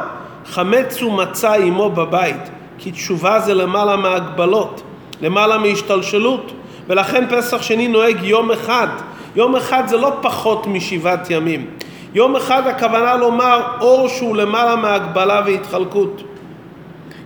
חמץ 0.46 1.02
הוא 1.02 1.14
מצא 1.14 1.54
עמו 1.54 1.90
בבית, 1.90 2.50
כי 2.78 2.92
תשובה 2.92 3.40
זה 3.40 3.54
למעלה 3.54 3.96
מהגבלות, 3.96 4.82
למעלה 5.22 5.58
מהשתלשלות. 5.58 6.52
ולכן 6.88 7.26
פסח 7.30 7.62
שני 7.62 7.88
נוהג 7.88 8.24
יום 8.24 8.52
אחד. 8.52 8.88
יום 9.36 9.56
אחד 9.56 9.84
זה 9.88 9.98
לא 9.98 10.18
פחות 10.22 10.68
משבעת 10.68 11.30
ימים. 11.30 11.70
יום 12.14 12.36
אחד 12.36 12.68
הכוונה 12.68 13.16
לומר 13.16 13.62
אור 13.82 14.08
שהוא 14.08 14.38
למעלה 14.38 14.76
מהגבלה 14.76 15.42
והתחלקות. 15.46 16.24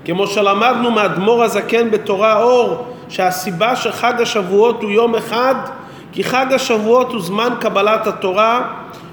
כמו 0.09 0.27
שלמדנו 0.27 0.91
מאדמו"ר 0.91 1.43
הזקן 1.43 1.91
בתורה 1.91 2.41
אור, 2.41 2.85
שהסיבה 3.09 3.75
שחג 3.75 4.21
השבועות 4.21 4.81
הוא 4.83 4.91
יום 4.91 5.15
אחד, 5.15 5.55
כי 6.11 6.23
חג 6.23 6.45
השבועות 6.53 7.11
הוא 7.11 7.21
זמן 7.21 7.53
קבלת 7.59 8.07
התורה, 8.07 8.61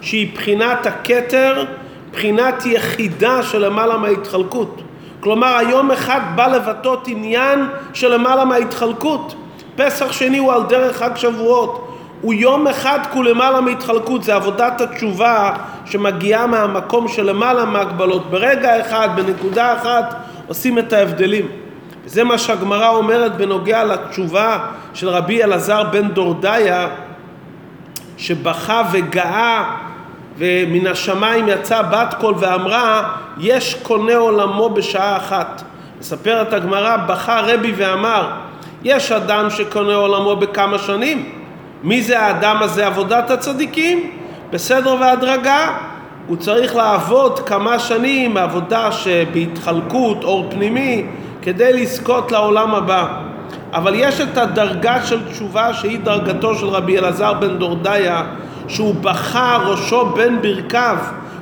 שהיא 0.00 0.35
בחינת 0.35 0.87
הכתר, 0.87 1.65
בחינת 2.12 2.67
יחידה 2.67 3.43
שלמעלה 3.43 3.97
מההתחלקות. 3.97 4.83
כלומר, 5.21 5.57
היום 5.57 5.91
אחד 5.91 6.21
בא 6.35 6.47
לבטאות 6.47 7.09
עניין 7.09 7.67
שלמעלה 7.93 8.45
מההתחלקות. 8.45 9.35
פסח 9.76 10.12
שני 10.12 10.38
הוא 10.38 10.53
על 10.53 10.62
דרך 10.62 10.97
חג 10.97 11.17
שבועות. 11.17 11.88
הוא 12.23 12.35
יום 12.35 12.67
אחד 12.67 12.99
כולמעלה 13.12 13.61
מהתחלקות, 13.61 14.23
זה 14.23 14.35
עבודת 14.35 14.81
התשובה 14.81 15.53
שמגיעה 15.85 16.47
מהמקום 16.47 17.09
שלמעלה 17.09 17.65
מהגבלות. 17.65 18.31
ברגע 18.31 18.81
אחד, 18.81 19.09
בנקודה 19.17 19.75
אחת, 19.75 20.15
עושים 20.47 20.79
את 20.79 20.93
ההבדלים. 20.93 21.47
וזה 22.05 22.25
מה 22.25 22.38
שהגמרא 22.38 22.88
אומרת 22.88 23.37
בנוגע 23.37 23.85
לתשובה 23.85 24.59
של 24.95 25.09
רבי 25.09 25.45
אלעזר 25.45 25.85
בן 25.85 26.09
דורדיה, 26.09 26.88
שבכה 28.17 28.83
וגאה 28.93 29.65
ומן 30.38 30.87
השמיים 30.87 31.49
יצאה 31.49 31.83
בת 31.83 32.15
קול 32.21 32.35
ואמרה 32.38 33.12
יש 33.38 33.75
קונה 33.83 34.17
עולמו 34.17 34.69
בשעה 34.69 35.17
אחת. 35.17 35.62
מספרת 36.00 36.53
הגמרא, 36.53 36.97
בכה 36.97 37.41
רבי 37.41 37.73
ואמר 37.76 38.31
יש 38.85 39.12
אדם 39.12 39.50
שקונה 39.50 39.95
עולמו 39.95 40.37
בכמה 40.37 40.79
שנים. 40.79 41.33
מי 41.83 42.03
זה 42.03 42.21
האדם 42.21 42.62
הזה? 42.62 42.87
עבודת 42.87 43.31
הצדיקים. 43.31 44.11
בסדר 44.50 44.97
והדרגה. 45.00 45.76
הוא 46.26 46.37
צריך 46.37 46.76
לעבוד 46.76 47.38
כמה 47.38 47.78
שנים, 47.78 48.37
עבודה 48.37 48.92
שבהתחלקות, 48.92 50.25
אור 50.25 50.47
פנימי, 50.50 51.06
כדי 51.42 51.73
לזכות 51.73 52.33
לעולם 52.33 52.75
הבא. 52.75 53.06
אבל 53.73 53.92
יש 53.95 54.21
את 54.21 54.38
הדרגה 54.38 55.06
של 55.06 55.28
תשובה 55.30 55.75
שהיא 55.75 55.99
דרגתו 55.99 56.54
של 56.54 56.66
רבי 56.66 56.99
אלעזר 56.99 57.33
בן 57.33 57.59
דורדיה, 57.59 58.23
שהוא 58.68 58.95
בכה 58.95 59.59
ראשו 59.66 60.06
בין 60.06 60.42
ברכיו. 60.42 60.97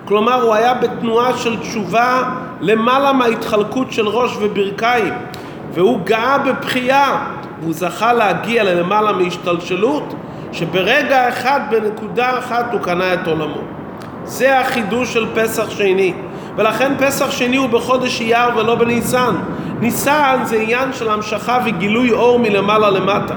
כלומר, 0.05 0.43
הוא 0.43 0.55
היה 0.55 0.75
בתנועה 0.75 1.37
של 1.37 1.61
תשובה 1.61 2.23
למעלה 2.61 3.13
מההתחלקות 3.13 3.93
של 3.93 4.09
ראש 4.09 4.37
וברכיים. 4.41 5.15
והוא 5.73 6.01
גאה 6.05 6.39
בבכייה, 6.39 7.27
והוא 7.61 7.75
זכה 7.75 8.13
להגיע 8.13 8.65
ללמעלה 8.65 9.13
מהשתלשלות, 9.13 10.15
שברגע 10.53 11.29
אחד, 11.29 11.61
בנקודה 11.71 12.39
אחת, 12.39 12.67
הוא 12.73 12.81
קנה 12.81 13.15
את 13.15 13.27
עולמו. 13.27 13.74
זה 14.25 14.61
החידוש 14.61 15.13
של 15.13 15.27
פסח 15.35 15.71
שני. 15.71 16.13
ולכן 16.57 16.93
פסח 16.99 17.31
שני 17.31 17.57
הוא 17.57 17.69
בחודש 17.69 18.21
אייר 18.21 18.57
ולא 18.57 18.75
בניסן. 18.75 19.35
ניסן 19.81 20.39
זה 20.45 20.57
עניין 20.57 20.93
של 20.93 21.11
המשכה 21.11 21.59
וגילוי 21.67 22.13
אור 22.13 22.39
מלמעלה 22.39 22.91
למטה. 22.91 23.35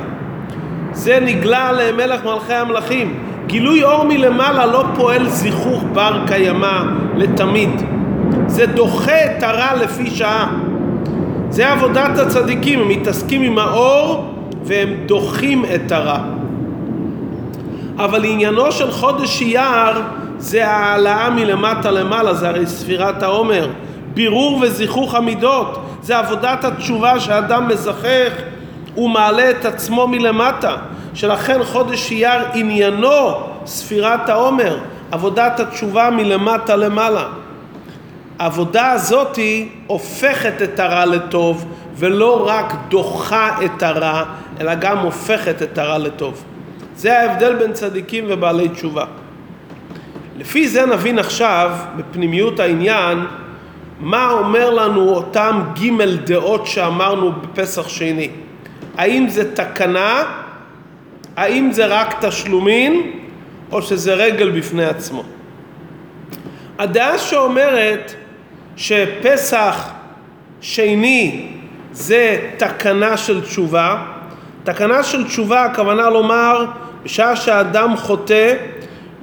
זה 0.92 1.20
נגלה 1.22 1.72
למלך 1.72 2.26
מלכי 2.26 2.54
המלכים. 2.54 3.20
גילוי 3.48 3.84
אור 3.84 4.04
מלמעלה 4.04 4.66
לא 4.66 4.84
פועל 4.96 5.30
זיכוך 5.30 5.84
בר 5.94 6.20
קיימא 6.28 6.84
לתמיד. 7.16 7.82
זה 8.48 8.66
דוחה 8.66 9.26
את 9.26 9.44
הרע 9.44 9.76
לפי 9.76 10.10
שעה. 10.10 10.48
זה 11.50 11.72
עבודת 11.72 12.20
הצדיקים, 12.20 12.80
הם 12.80 12.88
מתעסקים 12.88 13.42
עם 13.42 13.60
האור 13.60 14.34
והם 14.64 14.90
דוחים 15.06 15.66
את 15.76 15.92
הרע. 15.92 16.20
אבל 17.98 18.26
עניינו 18.26 18.72
של 18.72 18.92
חודש 18.92 19.42
אייר 19.42 20.02
זה 20.38 20.68
העלאה 20.68 21.30
מלמטה 21.30 21.92
למעלה, 21.92 22.34
זה 22.34 22.48
הרי 22.50 22.68
ספירת 22.68 23.24
העומר. 23.24 23.70
בירור 24.14 24.60
וזיכוך 24.62 25.16
המידות, 25.16 25.86
זה 26.02 26.18
עבודת 26.18 26.64
התשובה 26.64 27.20
שאדם 27.20 27.68
מזכך, 27.68 28.32
הוא 28.96 29.10
מעלה 29.10 29.50
את 29.50 29.66
עצמו 29.66 30.08
מלמטה. 30.08 30.76
שלכן 31.14 31.64
חודש 31.64 32.12
אייר 32.12 32.42
עניינו 32.54 33.32
ספירת 33.66 34.30
העומר, 34.30 34.78
עבודת 35.12 35.60
התשובה 35.60 36.10
מלמטה 36.10 36.76
למעלה. 36.76 37.28
העבודה 38.40 38.92
הזאת 38.92 39.40
הופכת 39.88 40.62
את 40.62 40.80
הרע 40.80 41.06
לטוב, 41.06 41.66
ולא 41.96 42.48
רק 42.48 42.74
דוחה 42.90 43.50
את 43.66 43.84
הרע, 43.84 44.24
אלא 44.60 44.76
גם 44.76 44.98
הופכת 44.98 45.62
את 45.62 45.78
הרע 45.78 45.98
לטוב. 45.98 46.44
זה 46.96 47.20
ההבדל 47.20 47.56
בין 47.56 47.74
צדיקים 47.74 48.26
ובעלי 48.28 48.70
תשובה. 48.70 49.06
לפי 50.38 50.68
זה 50.68 50.86
נבין 50.86 51.20
עכשיו, 51.20 51.72
בפנימיות 51.96 52.60
העניין, 52.60 53.26
מה 54.00 54.32
אומר 54.32 54.70
לנו 54.70 55.10
אותם 55.10 55.62
ג' 55.80 56.02
דעות 56.26 56.68
שאמרנו 56.68 57.32
בפסח 57.32 57.88
שני. 57.88 58.30
האם 58.98 59.30
זה 59.30 59.56
תקנה, 59.56 60.24
האם 61.36 61.72
זה 61.72 61.86
רק 61.86 62.26
תשלומין, 62.26 63.12
או 63.72 63.82
שזה 63.82 64.14
רגל 64.14 64.50
בפני 64.50 64.86
עצמו. 64.86 65.24
הדעה 66.80 67.18
שאומרת 67.18 68.14
שפסח 68.76 69.90
שני 70.62 71.48
זה 71.92 72.40
תקנה 72.58 73.18
של 73.18 73.42
תשובה, 73.42 74.04
תקנה 74.64 75.04
של 75.04 75.28
תשובה 75.28 75.64
הכוונה 75.64 76.10
לומר 76.10 76.66
בשעה 77.04 77.36
שאדם 77.36 77.98
חוטא 77.98 78.54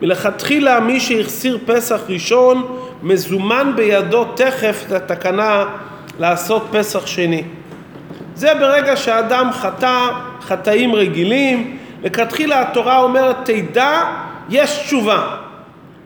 מלכתחילה 0.04 0.80
מי 0.80 1.00
שהחסיר 1.00 1.58
פסח 1.66 2.00
ראשון 2.08 2.76
מזומן 3.02 3.73
בידו 3.76 4.25
תכף 4.25 4.84
את 4.87 4.92
התקנה 4.92 5.64
לעשות 6.18 6.66
פסח 6.73 7.06
שני. 7.06 7.42
זה 8.34 8.54
ברגע 8.54 8.96
שאדם 8.96 9.50
חטא 9.52 10.08
חטאים 10.40 10.94
רגילים, 10.94 11.76
לכתחילה 12.02 12.61
התורה 12.61 12.99
אומרת 13.02 13.37
תדע 13.44 14.02
יש 14.50 14.78
תשובה. 14.78 15.37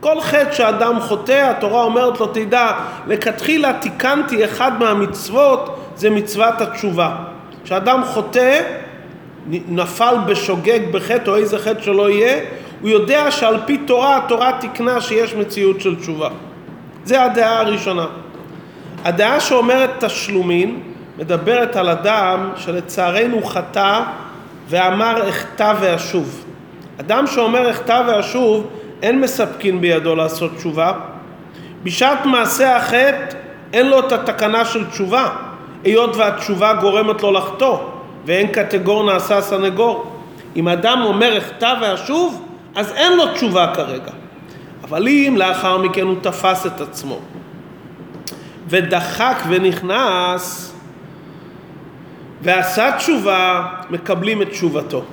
כל 0.00 0.20
חטא 0.20 0.52
שאדם 0.52 1.00
חוטא, 1.00 1.50
התורה 1.50 1.82
אומרת 1.82 2.20
לו 2.20 2.26
תדע, 2.26 2.72
לכתחילה 3.06 3.72
תיקנתי 3.72 4.44
אחד 4.44 4.78
מהמצוות, 4.78 5.78
זה 5.96 6.10
מצוות 6.10 6.60
התשובה. 6.60 7.16
כשאדם 7.64 8.04
חוטא, 8.04 8.60
נפל 9.68 10.14
בשוגג 10.26 10.80
בחטא 10.90 11.30
או 11.30 11.36
איזה 11.36 11.58
חטא 11.58 11.82
שלא 11.82 12.10
יהיה, 12.10 12.40
הוא 12.80 12.90
יודע 12.90 13.30
שעל 13.30 13.60
פי 13.66 13.78
תורה, 13.78 14.16
התורה 14.16 14.52
תיקנה 14.60 15.00
שיש 15.00 15.34
מציאות 15.34 15.80
של 15.80 15.96
תשובה. 15.96 16.28
זה 17.04 17.22
הדעה 17.22 17.60
הראשונה. 17.60 18.06
הדעה 19.04 19.40
שאומרת 19.40 20.04
תשלומין 20.04 20.80
מדברת 21.18 21.76
על 21.76 21.88
אדם 21.88 22.50
שלצערנו 22.56 23.42
חטא 23.42 24.00
ואמר 24.68 25.28
אחטא 25.28 25.74
ואשוב. 25.80 26.44
אדם 27.00 27.26
שאומר 27.26 27.70
אחטא 27.70 28.02
ואשוב 28.06 28.66
אין 29.02 29.20
מספקין 29.20 29.80
בידו 29.80 30.14
לעשות 30.14 30.50
תשובה. 30.56 30.92
בשעת 31.82 32.26
מעשה 32.26 32.76
החטא 32.76 33.36
אין 33.72 33.88
לו 33.88 33.98
את 33.98 34.12
התקנה 34.12 34.64
של 34.64 34.90
תשובה, 34.90 35.28
היות 35.84 36.16
והתשובה 36.16 36.72
גורמת 36.72 37.22
לו 37.22 37.32
לחטוא, 37.32 37.78
ואין 38.26 38.46
קטגור 38.46 39.12
נעשה 39.12 39.40
סנגור. 39.40 40.12
אם 40.56 40.68
אדם 40.68 41.02
אומר 41.04 41.38
אחטא 41.38 41.74
ואשוב, 41.80 42.47
אז 42.74 42.92
אין 42.92 43.16
לו 43.16 43.34
תשובה 43.34 43.72
כרגע. 43.74 44.12
אבל 44.84 45.08
אם 45.08 45.34
לאחר 45.36 45.78
מכן 45.78 46.02
הוא 46.02 46.16
תפס 46.22 46.66
את 46.66 46.80
עצמו 46.80 47.20
ודחק 48.68 49.42
ונכנס 49.48 50.74
ועשה 52.42 52.92
תשובה, 52.96 53.66
מקבלים 53.90 54.42
את 54.42 54.50
תשובתו. 54.50 55.04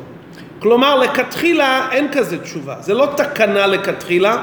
כלומר, 0.60 0.96
לכתחילה 0.96 1.88
אין 1.92 2.08
כזה 2.12 2.44
תשובה. 2.44 2.76
זה 2.80 2.94
לא 2.94 3.08
תקנה 3.18 3.68
לכתחילה, 3.68 4.38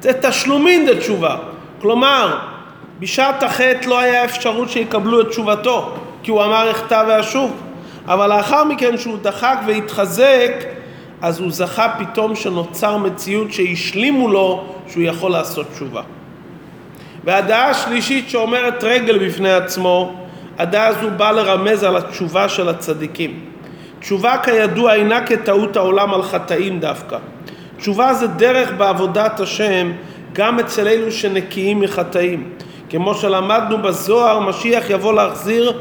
זה 0.00 0.12
תשלומין 0.22 0.86
לתשובה. 0.86 1.36
כלומר, 1.80 2.38
בשעת 2.98 3.42
החטא 3.42 3.86
לא 3.86 3.98
היה 3.98 4.24
אפשרות 4.24 4.70
שיקבלו 4.70 5.20
את 5.20 5.28
תשובתו, 5.28 5.96
כי 6.22 6.30
הוא 6.30 6.44
אמר 6.44 6.70
אחטא 6.70 7.04
ואשוב. 7.08 7.62
אבל 8.06 8.36
לאחר 8.36 8.64
מכן 8.64 8.98
שהוא 8.98 9.18
דחק 9.22 9.58
והתחזק, 9.66 10.52
אז 11.22 11.40
הוא 11.40 11.50
זכה 11.50 11.94
פתאום 11.98 12.36
שנוצר 12.36 12.96
מציאות 12.96 13.52
שהשלימו 13.52 14.28
לו 14.28 14.64
שהוא 14.88 15.02
יכול 15.02 15.30
לעשות 15.30 15.66
תשובה. 15.72 16.02
והדעה 17.24 17.68
השלישית 17.68 18.30
שאומרת 18.30 18.84
רגל 18.84 19.26
בפני 19.26 19.52
עצמו, 19.52 20.12
הדעה 20.58 20.86
הזו 20.86 21.10
באה 21.16 21.32
לרמז 21.32 21.84
על 21.84 21.96
התשובה 21.96 22.48
של 22.48 22.68
הצדיקים. 22.68 23.40
תשובה 24.00 24.36
כידוע 24.44 24.94
אינה 24.94 25.26
כטעות 25.26 25.76
העולם 25.76 26.14
על 26.14 26.22
חטאים 26.22 26.80
דווקא. 26.80 27.18
תשובה 27.78 28.14
זה 28.14 28.26
דרך 28.26 28.72
בעבודת 28.76 29.40
השם 29.40 29.92
גם 30.32 30.58
אצל 30.58 30.88
אלו 30.88 31.12
שנקיים 31.12 31.80
מחטאים. 31.80 32.48
כמו 32.90 33.14
שלמדנו 33.14 33.78
בזוהר, 33.82 34.40
משיח 34.40 34.90
יבוא 34.90 35.12
להחזיר 35.12 35.80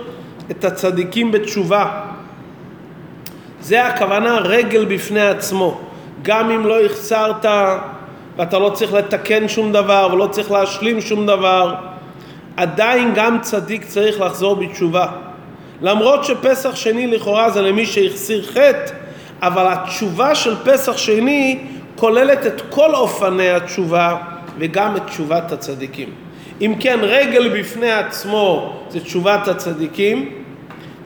את 0.51 0.65
הצדיקים 0.65 1.31
בתשובה. 1.31 2.08
זה 3.61 3.85
הכוונה 3.85 4.37
רגל 4.37 4.85
בפני 4.85 5.21
עצמו. 5.21 5.81
גם 6.21 6.51
אם 6.51 6.65
לא 6.65 6.85
החסרת 6.85 7.45
ואתה 8.37 8.59
לא 8.59 8.69
צריך 8.69 8.93
לתקן 8.93 9.47
שום 9.47 9.71
דבר 9.71 10.09
ולא 10.13 10.27
צריך 10.27 10.51
להשלים 10.51 11.01
שום 11.01 11.25
דבר, 11.25 11.75
עדיין 12.57 13.11
גם 13.15 13.37
צדיק 13.41 13.85
צריך 13.85 14.21
לחזור 14.21 14.55
בתשובה. 14.55 15.07
למרות 15.81 16.25
שפסח 16.25 16.75
שני 16.75 17.07
לכאורה 17.07 17.49
זה 17.49 17.61
למי 17.61 17.85
שהחסיר 17.85 18.43
חטא, 18.43 18.93
אבל 19.41 19.65
התשובה 19.67 20.35
של 20.35 20.55
פסח 20.65 20.97
שני 20.97 21.59
כוללת 21.95 22.45
את 22.45 22.61
כל 22.69 22.95
אופני 22.95 23.49
התשובה 23.49 24.17
וגם 24.57 24.95
את 24.95 25.01
תשובת 25.07 25.51
הצדיקים. 25.51 26.09
אם 26.61 26.73
כן, 26.79 26.99
רגל 27.01 27.59
בפני 27.59 27.91
עצמו 27.91 28.73
זה 28.89 28.99
תשובת 28.99 29.47
הצדיקים, 29.47 30.29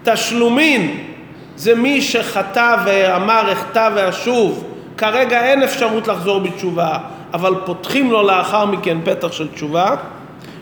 תשלומין 0.04 1.13
זה 1.56 1.76
מי 1.76 2.02
שחטא 2.02 2.76
ואמר 2.86 3.54
אחטא 3.54 3.90
ואשוב, 3.96 4.64
כרגע 4.98 5.44
אין 5.44 5.64
אפשרות 5.64 6.08
לחזור 6.08 6.40
בתשובה, 6.40 6.98
אבל 7.34 7.56
פותחים 7.66 8.12
לו 8.12 8.24
לאחר 8.24 8.66
מכן 8.66 8.98
פתח 9.04 9.32
של 9.32 9.48
תשובה. 9.48 9.96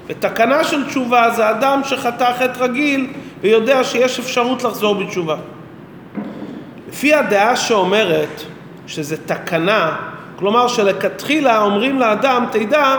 ותקנה 0.08 0.64
של 0.64 0.88
תשובה 0.88 1.30
זה 1.30 1.50
אדם 1.50 1.82
שחטא 1.84 2.34
חטא 2.40 2.64
רגיל 2.64 3.08
ויודע 3.42 3.84
שיש 3.84 4.20
אפשרות 4.20 4.64
לחזור 4.64 4.96
בתשובה. 4.96 5.36
לפי 6.90 7.14
הדעה 7.14 7.56
שאומרת 7.56 8.42
שזה 8.88 9.18
תקנה, 9.18 9.96
כלומר 10.36 10.68
שלכתחילה 10.68 11.62
אומרים 11.62 12.00
לאדם, 12.00 12.46
תדע, 12.52 12.98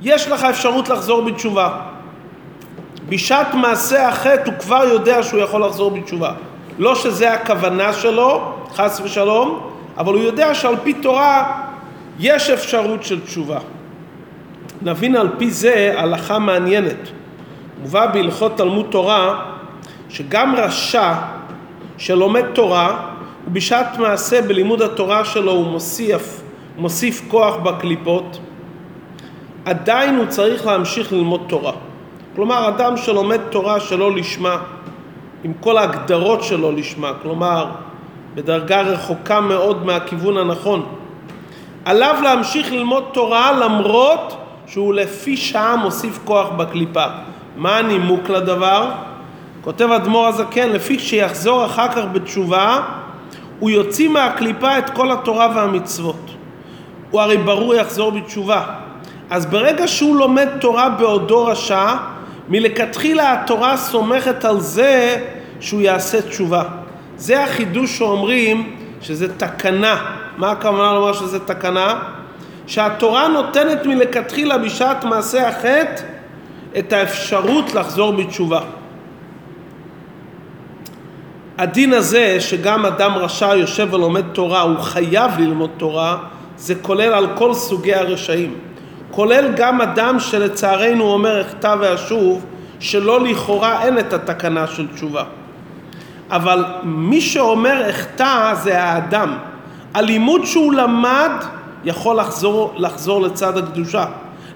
יש 0.00 0.28
לך 0.28 0.44
אפשרות 0.44 0.88
לחזור 0.88 1.22
בתשובה. 1.22 1.70
בשעת 3.08 3.54
מעשה 3.54 4.08
החטא 4.08 4.50
הוא 4.50 4.54
כבר 4.58 4.84
יודע 4.84 5.22
שהוא 5.22 5.40
יכול 5.40 5.64
לחזור 5.64 5.90
בתשובה. 5.90 6.32
לא 6.80 6.94
שזה 6.94 7.32
הכוונה 7.32 7.92
שלו, 7.92 8.52
חס 8.74 9.00
ושלום, 9.04 9.60
אבל 9.98 10.14
הוא 10.14 10.22
יודע 10.22 10.54
שעל 10.54 10.76
פי 10.82 10.94
תורה 10.94 11.62
יש 12.18 12.50
אפשרות 12.50 13.02
של 13.04 13.20
תשובה. 13.20 13.58
נבין 14.82 15.16
על 15.16 15.28
פי 15.38 15.50
זה 15.50 15.94
הלכה 15.96 16.38
מעניינת. 16.38 17.08
מובא 17.82 18.06
בהלכות 18.06 18.56
תלמוד 18.56 18.86
תורה 18.90 19.44
שגם 20.08 20.54
רשע 20.56 21.12
שלומד 21.98 22.44
תורה 22.52 23.06
ובשעת 23.46 23.98
מעשה 23.98 24.42
בלימוד 24.42 24.82
התורה 24.82 25.24
שלו 25.24 25.52
הוא 25.52 25.66
מוסיף, 25.66 26.42
מוסיף 26.78 27.22
כוח 27.28 27.56
בקליפות, 27.56 28.38
עדיין 29.64 30.16
הוא 30.16 30.26
צריך 30.26 30.66
להמשיך 30.66 31.12
ללמוד 31.12 31.42
תורה. 31.48 31.72
כלומר, 32.36 32.68
אדם 32.68 32.96
שלומד 32.96 33.40
תורה 33.50 33.80
שלא 33.80 34.14
לשמה, 34.16 34.56
עם 35.44 35.52
כל 35.60 35.78
ההגדרות 35.78 36.42
שלו 36.42 36.72
לשמה, 36.72 37.12
כלומר, 37.22 37.66
בדרגה 38.34 38.80
רחוקה 38.80 39.40
מאוד 39.40 39.86
מהכיוון 39.86 40.36
הנכון, 40.36 40.86
עליו 41.84 42.16
להמשיך 42.22 42.72
ללמוד 42.72 43.04
תורה 43.12 43.52
למרות 43.52 44.36
שהוא 44.66 44.94
לפי 44.94 45.36
שעה 45.36 45.76
מוסיף 45.76 46.18
כוח 46.24 46.48
בקליפה. 46.48 47.04
מה 47.56 47.78
הנימוק 47.78 48.28
לדבר? 48.28 48.90
כותב 49.64 49.90
אדמו"ר 49.90 50.26
הזקן, 50.26 50.68
לפי 50.68 50.98
שיחזור 50.98 51.64
אחר 51.64 51.88
כך 51.88 52.02
בתשובה, 52.12 52.82
הוא 53.60 53.70
יוציא 53.70 54.08
מהקליפה 54.08 54.78
את 54.78 54.90
כל 54.90 55.12
התורה 55.12 55.52
והמצוות. 55.54 56.30
הוא 57.10 57.20
הרי 57.20 57.36
ברור 57.36 57.74
יחזור 57.74 58.10
בתשובה. 58.10 58.62
אז 59.30 59.46
ברגע 59.46 59.88
שהוא 59.88 60.16
לומד 60.16 60.48
תורה 60.60 60.88
בעודו 60.88 61.44
רשע, 61.44 61.94
מלכתחילה 62.50 63.32
התורה 63.32 63.76
סומכת 63.76 64.44
על 64.44 64.60
זה 64.60 65.26
שהוא 65.60 65.80
יעשה 65.80 66.22
תשובה. 66.22 66.62
זה 67.16 67.44
החידוש 67.44 67.98
שאומרים 67.98 68.76
שזה 69.00 69.38
תקנה. 69.38 70.16
מה 70.36 70.50
הכוונה 70.50 70.92
לומר 70.92 71.12
שזה 71.12 71.40
תקנה? 71.40 72.02
שהתורה 72.66 73.28
נותנת 73.28 73.86
מלכתחילה 73.86 74.58
בשעת 74.58 75.04
מעשה 75.04 75.48
החטא 75.48 76.02
את 76.78 76.92
האפשרות 76.92 77.74
לחזור 77.74 78.12
בתשובה. 78.12 78.60
הדין 81.58 81.92
הזה 81.92 82.40
שגם 82.40 82.86
אדם 82.86 83.12
רשע 83.14 83.56
יושב 83.56 83.88
ולומד 83.94 84.24
תורה, 84.32 84.60
הוא 84.60 84.78
חייב 84.78 85.30
ללמוד 85.38 85.70
תורה, 85.76 86.16
זה 86.56 86.74
כולל 86.74 87.12
על 87.12 87.26
כל 87.36 87.54
סוגי 87.54 87.94
הרשעים. 87.94 88.54
כולל 89.20 89.52
גם 89.56 89.80
אדם 89.80 90.20
שלצערנו 90.20 91.04
אומר 91.04 91.40
אחטא 91.40 91.74
ואשוב, 91.80 92.44
שלא 92.80 93.20
לכאורה 93.20 93.82
אין 93.82 93.98
את 93.98 94.12
התקנה 94.12 94.66
של 94.66 94.86
תשובה. 94.94 95.24
אבל 96.30 96.64
מי 96.82 97.20
שאומר 97.20 97.90
אחטא 97.90 98.54
זה 98.54 98.82
האדם. 98.82 99.38
הלימוד 99.94 100.44
שהוא 100.44 100.72
למד 100.72 101.30
יכול 101.84 102.16
לחזור, 102.16 102.74
לחזור 102.76 103.22
לצד 103.22 103.58
הקדושה. 103.58 104.04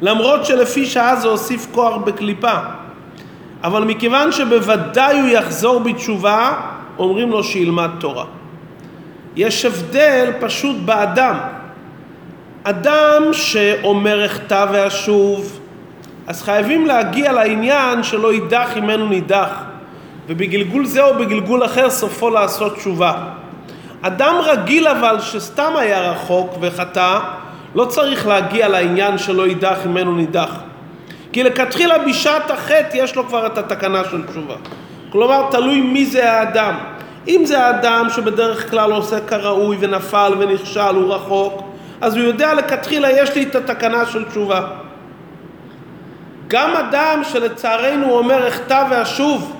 למרות 0.00 0.44
שלפי 0.46 0.86
שעה 0.86 1.16
זה 1.16 1.28
הוסיף 1.28 1.66
כוח 1.72 1.96
בקליפה. 1.96 2.54
אבל 3.64 3.84
מכיוון 3.84 4.32
שבוודאי 4.32 5.20
הוא 5.20 5.28
יחזור 5.28 5.80
בתשובה, 5.80 6.52
אומרים 6.98 7.30
לו 7.30 7.44
שילמד 7.44 7.90
תורה. 7.98 8.24
יש 9.36 9.64
הבדל 9.64 10.32
פשוט 10.40 10.76
באדם. 10.84 11.63
אדם 12.66 13.22
שאומר 13.32 14.26
אחטא 14.26 14.66
ואשוב, 14.72 15.60
אז 16.26 16.42
חייבים 16.42 16.86
להגיע 16.86 17.32
לעניין 17.32 18.02
שלא 18.02 18.32
יידח 18.32 18.70
ממנו 18.76 19.08
נידח, 19.08 19.50
ובגלגול 20.26 20.86
זה 20.86 21.04
או 21.04 21.14
בגלגול 21.14 21.64
אחר 21.64 21.90
סופו 21.90 22.30
לעשות 22.30 22.76
תשובה. 22.76 23.12
אדם 24.02 24.34
רגיל 24.44 24.88
אבל 24.88 25.20
שסתם 25.20 25.72
היה 25.76 26.10
רחוק 26.10 26.54
וחטא, 26.60 27.18
לא 27.74 27.84
צריך 27.84 28.26
להגיע 28.26 28.68
לעניין 28.68 29.18
שלא 29.18 29.46
יידח 29.46 29.78
ממנו 29.86 30.16
נידח. 30.16 30.50
כי 31.32 31.42
לכתחילה 31.42 31.98
בשעת 31.98 32.50
החטא 32.50 32.96
יש 32.96 33.16
לו 33.16 33.26
כבר 33.28 33.46
את 33.46 33.58
התקנה 33.58 34.02
של 34.10 34.26
תשובה. 34.26 34.54
כלומר, 35.12 35.50
תלוי 35.50 35.80
מי 35.80 36.06
זה 36.06 36.32
האדם. 36.32 36.74
אם 37.28 37.42
זה 37.44 37.66
האדם 37.66 38.06
שבדרך 38.14 38.70
כלל 38.70 38.92
עושה 38.92 39.20
כראוי 39.20 39.76
ונפל 39.80 40.34
ונכשל, 40.38 40.94
הוא 40.94 41.14
רחוק, 41.14 41.63
אז 42.04 42.16
הוא 42.16 42.24
יודע 42.24 42.54
לכתחילה 42.54 43.10
יש 43.10 43.34
לי 43.34 43.42
את 43.42 43.54
התקנה 43.54 44.06
של 44.06 44.24
תשובה. 44.24 44.60
גם 46.48 46.76
אדם 46.76 47.22
שלצערנו 47.24 48.10
אומר 48.10 48.48
אחטא 48.48 48.86
ואשוב, 48.90 49.56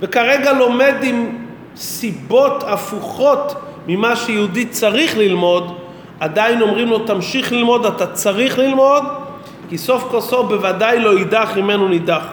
וכרגע 0.00 0.52
לומד 0.52 0.94
עם 1.02 1.38
סיבות 1.76 2.64
הפוכות 2.66 3.54
ממה 3.88 4.16
שיהודי 4.16 4.66
צריך 4.66 5.18
ללמוד, 5.18 5.78
עדיין 6.20 6.62
אומרים 6.62 6.88
לו 6.88 6.98
תמשיך 6.98 7.52
ללמוד, 7.52 7.86
אתה 7.86 8.06
צריך 8.06 8.58
ללמוד, 8.58 9.04
כי 9.68 9.78
סוף 9.78 10.04
כל 10.10 10.20
סוף 10.20 10.48
בוודאי 10.48 11.00
לא 11.00 11.18
יידח 11.18 11.50
ממנו 11.56 11.88
נידח. 11.88 12.24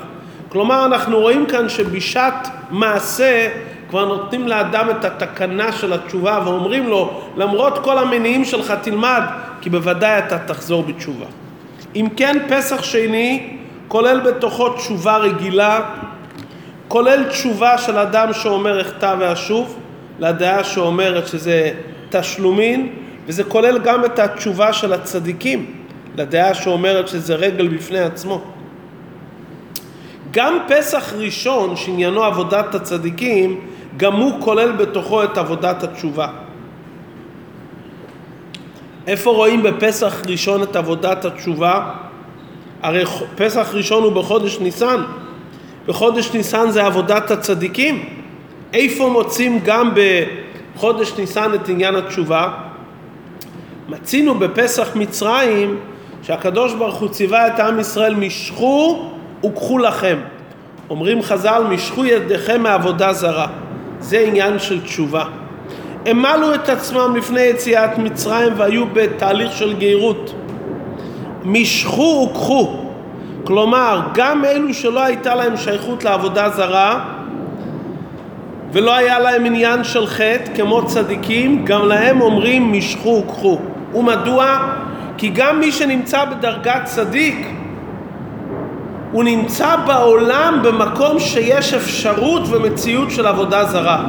כלומר 0.49 0.86
אנחנו 0.86 1.19
רואים 1.19 1.45
כאן 1.45 1.69
שבשעת 1.69 2.47
מעשה 2.69 3.47
כבר 3.93 4.06
נותנים 4.06 4.47
לאדם 4.47 4.89
את 4.89 5.06
התקנה 5.06 5.71
של 5.71 5.93
התשובה 5.93 6.39
ואומרים 6.45 6.88
לו 6.88 7.21
למרות 7.38 7.77
כל 7.77 7.97
המניעים 7.97 8.45
שלך 8.45 8.73
תלמד 8.82 9.21
כי 9.62 9.69
בוודאי 9.69 10.19
אתה 10.19 10.38
תחזור 10.39 10.84
בתשובה. 10.84 11.25
אם 11.95 12.08
כן 12.17 12.38
פסח 12.49 12.84
שני 12.84 13.58
כולל 13.88 14.19
בתוכו 14.19 14.69
תשובה 14.69 15.17
רגילה, 15.17 15.79
כולל 16.88 17.23
תשובה 17.29 17.77
של 17.77 17.97
אדם 17.97 18.34
שאומר 18.34 18.82
אחטא 18.82 19.15
ואשוב, 19.19 19.79
לדעה 20.19 20.63
שאומרת 20.63 21.27
שזה 21.27 21.71
תשלומין, 22.10 22.89
וזה 23.27 23.43
כולל 23.43 23.77
גם 23.77 24.06
את 24.06 24.19
התשובה 24.19 24.73
של 24.73 24.93
הצדיקים, 24.93 25.73
לדעה 26.17 26.53
שאומרת 26.53 27.08
שזה 27.08 27.36
רגל 27.36 27.67
בפני 27.67 27.99
עצמו. 27.99 28.41
גם 30.32 30.58
פסח 30.67 31.13
ראשון, 31.17 31.75
שעניינו 31.75 32.23
עבודת 32.23 32.75
הצדיקים, 32.75 33.72
גם 33.97 34.13
הוא 34.13 34.41
כולל 34.41 34.71
בתוכו 34.71 35.23
את 35.23 35.38
עבודת 35.38 35.84
התשובה. 35.84 36.27
איפה 39.08 39.32
רואים 39.32 39.63
בפסח 39.63 40.21
ראשון 40.27 40.63
את 40.63 40.75
עבודת 40.75 41.25
התשובה? 41.25 41.91
הרי 42.82 43.03
פסח 43.36 43.69
ראשון 43.73 44.03
הוא 44.03 44.12
בחודש 44.12 44.60
ניסן. 44.60 45.01
בחודש 45.86 46.34
ניסן 46.34 46.71
זה 46.71 46.86
עבודת 46.86 47.32
הצדיקים. 47.32 48.06
איפה 48.73 49.10
מוצאים 49.10 49.60
גם 49.63 49.91
בחודש 50.75 51.13
ניסן 51.17 51.53
את 51.53 51.69
עניין 51.69 51.95
התשובה? 51.95 52.49
מצינו 53.89 54.36
בפסח 54.36 54.95
מצרים 54.95 55.77
שהקדוש 56.23 56.73
ברוך 56.73 56.95
הוא 56.95 57.10
ציווה 57.10 57.47
את 57.47 57.60
עם 57.60 57.79
ישראל 57.79 58.15
משכו 58.15 59.10
וקחו 59.45 59.77
לכם. 59.77 60.17
אומרים 60.89 61.21
חז"ל 61.21 61.63
משכו 61.69 62.06
ידיכם 62.06 62.63
מעבודה 62.63 63.13
זרה. 63.13 63.47
זה 64.03 64.19
עניין 64.19 64.59
של 64.59 64.81
תשובה. 64.81 65.23
הם 66.05 66.21
מלו 66.21 66.55
את 66.55 66.69
עצמם 66.69 67.15
לפני 67.17 67.41
יציאת 67.41 67.97
מצרים 67.97 68.53
והיו 68.57 68.85
בתהליך 68.93 69.51
של 69.51 69.73
גאירות. 69.73 70.33
משכו 71.45 72.29
וקחו. 72.29 72.77
כלומר, 73.43 74.01
גם 74.13 74.45
אלו 74.45 74.73
שלא 74.73 75.03
הייתה 75.03 75.35
להם 75.35 75.57
שייכות 75.57 76.03
לעבודה 76.03 76.49
זרה 76.49 77.05
ולא 78.71 78.95
היה 78.95 79.19
להם 79.19 79.45
עניין 79.45 79.83
של 79.83 80.07
חטא 80.07 80.55
כמו 80.55 80.85
צדיקים, 80.85 81.65
גם 81.65 81.87
להם 81.87 82.21
אומרים 82.21 82.73
משכו 82.73 83.23
וקחו. 83.25 83.59
ומדוע? 83.95 84.57
כי 85.17 85.29
גם 85.29 85.59
מי 85.59 85.71
שנמצא 85.71 86.25
בדרגת 86.25 86.81
צדיק 86.85 87.47
הוא 89.13 89.23
נמצא 89.23 89.76
בעולם 89.88 90.60
במקום 90.63 91.19
שיש 91.19 91.73
אפשרות 91.73 92.41
ומציאות 92.49 93.12
של 93.12 93.28
עבודה 93.28 93.65
זרה. 93.65 94.04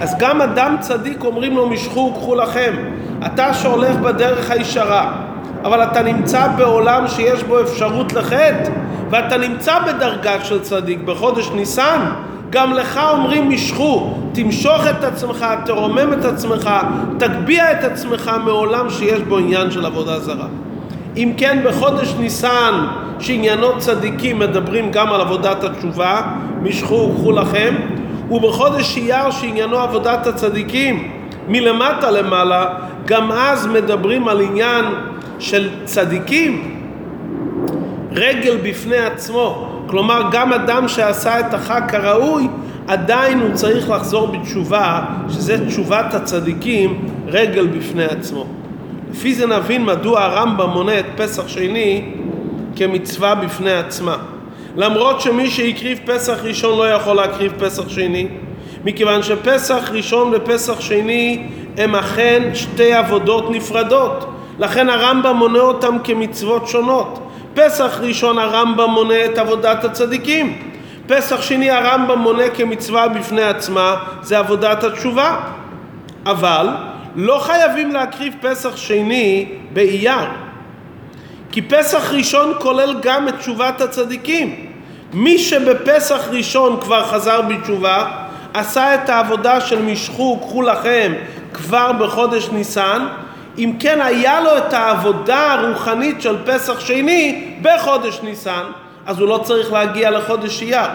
אז 0.00 0.16
גם 0.18 0.42
אדם 0.42 0.76
צדיק 0.80 1.24
אומרים 1.24 1.56
לו 1.56 1.68
משכו 1.68 2.12
וקחו 2.14 2.34
לכם. 2.34 2.76
אתה 3.26 3.54
שהולך 3.54 3.96
בדרך 3.96 4.50
הישרה, 4.50 5.12
אבל 5.64 5.82
אתה 5.82 6.02
נמצא 6.02 6.48
בעולם 6.56 7.08
שיש 7.08 7.42
בו 7.42 7.60
אפשרות 7.60 8.12
לחטא, 8.12 8.70
ואתה 9.10 9.38
נמצא 9.38 9.78
בדרגה 9.78 10.44
של 10.44 10.60
צדיק 10.60 10.98
בחודש 11.04 11.50
ניסן, 11.54 12.00
גם 12.50 12.72
לך 12.72 13.00
אומרים 13.10 13.50
משכו, 13.50 14.14
תמשוך 14.32 14.86
את 14.90 15.04
עצמך, 15.04 15.46
תרומם 15.64 16.12
את 16.12 16.24
עצמך, 16.24 16.70
תגביה 17.18 17.72
את 17.72 17.84
עצמך 17.84 18.30
מעולם 18.44 18.90
שיש 18.90 19.20
בו 19.20 19.38
עניין 19.38 19.70
של 19.70 19.86
עבודה 19.86 20.20
זרה. 20.20 20.46
אם 21.16 21.32
כן 21.36 21.58
בחודש 21.66 22.14
ניסן 22.18 22.86
שעניינו 23.20 23.78
צדיקים 23.78 24.38
מדברים 24.38 24.90
גם 24.90 25.12
על 25.12 25.20
עבודת 25.20 25.64
התשובה, 25.64 26.22
משכו 26.62 26.94
וקחו 26.94 27.32
לכם, 27.32 27.74
ובחודש 28.30 28.96
אייר 28.96 29.30
שעניינו 29.30 29.78
עבודת 29.78 30.26
הצדיקים 30.26 31.10
מלמטה 31.48 32.10
למעלה, 32.10 32.66
גם 33.06 33.32
אז 33.32 33.66
מדברים 33.66 34.28
על 34.28 34.40
עניין 34.40 34.84
של 35.38 35.70
צדיקים, 35.84 36.80
רגל 38.12 38.56
בפני 38.62 38.98
עצמו. 38.98 39.68
כלומר, 39.86 40.22
גם 40.32 40.52
אדם 40.52 40.88
שעשה 40.88 41.40
את 41.40 41.54
החג 41.54 41.80
כראוי, 41.88 42.48
עדיין 42.86 43.40
הוא 43.40 43.54
צריך 43.54 43.90
לחזור 43.90 44.26
בתשובה, 44.26 45.04
שזה 45.28 45.66
תשובת 45.66 46.14
הצדיקים, 46.14 47.08
רגל 47.26 47.66
בפני 47.66 48.04
עצמו. 48.04 48.46
לפי 49.16 49.34
זה 49.34 49.46
נבין 49.46 49.84
מדוע 49.84 50.22
הרמב"ם 50.22 50.70
מונה 50.70 50.98
את 50.98 51.04
פסח 51.16 51.48
שני 51.48 52.04
כמצווה 52.76 53.34
בפני 53.34 53.72
עצמה. 53.72 54.16
למרות 54.76 55.20
שמי 55.20 55.50
שהקריב 55.50 55.98
פסח 56.06 56.38
ראשון 56.42 56.78
לא 56.78 56.90
יכול 56.90 57.16
להקריב 57.16 57.52
פסח 57.58 57.88
שני, 57.88 58.28
מכיוון 58.84 59.22
שפסח 59.22 59.90
ראשון 59.92 60.32
ופסח 60.34 60.80
שני 60.80 61.46
הם 61.76 61.94
אכן 61.94 62.42
שתי 62.54 62.92
עבודות 62.92 63.50
נפרדות. 63.50 64.32
לכן 64.58 64.88
הרמב"ם 64.88 65.36
מונה 65.36 65.58
אותם 65.58 65.96
כמצוות 66.04 66.68
שונות. 66.68 67.18
פסח 67.54 67.98
ראשון 68.02 68.38
הרמב"ם 68.38 68.90
מונה 68.90 69.24
את 69.24 69.38
עבודת 69.38 69.84
הצדיקים. 69.84 70.58
פסח 71.06 71.42
שני 71.42 71.70
הרמב"ם 71.70 72.18
מונה 72.18 72.48
כמצווה 72.48 73.08
בפני 73.08 73.42
עצמה, 73.42 73.96
זה 74.22 74.38
עבודת 74.38 74.84
התשובה. 74.84 75.36
אבל 76.26 76.68
לא 77.16 77.38
חייבים 77.38 77.92
להקריב 77.92 78.34
פסח 78.40 78.76
שני 78.76 79.46
באייר. 79.72 80.28
כי 81.52 81.62
פסח 81.62 82.12
ראשון 82.12 82.52
כולל 82.58 82.94
גם 83.02 83.28
את 83.28 83.38
תשובת 83.38 83.80
הצדיקים. 83.80 84.66
מי 85.12 85.38
שבפסח 85.38 86.28
ראשון 86.30 86.80
כבר 86.80 87.04
חזר 87.04 87.42
בתשובה, 87.42 88.06
עשה 88.54 88.94
את 88.94 89.08
העבודה 89.08 89.60
של 89.60 89.82
משכו, 89.82 90.40
קחו 90.40 90.62
לכם, 90.62 91.12
כבר 91.52 91.92
בחודש 91.92 92.48
ניסן, 92.52 93.06
אם 93.58 93.72
כן 93.80 94.00
היה 94.00 94.40
לו 94.40 94.58
את 94.58 94.72
העבודה 94.72 95.52
הרוחנית 95.52 96.22
של 96.22 96.36
פסח 96.46 96.80
שני 96.80 97.54
בחודש 97.62 98.20
ניסן, 98.22 98.64
אז 99.06 99.18
הוא 99.18 99.28
לא 99.28 99.40
צריך 99.44 99.72
להגיע 99.72 100.10
לחודש 100.10 100.62
אייר. 100.62 100.88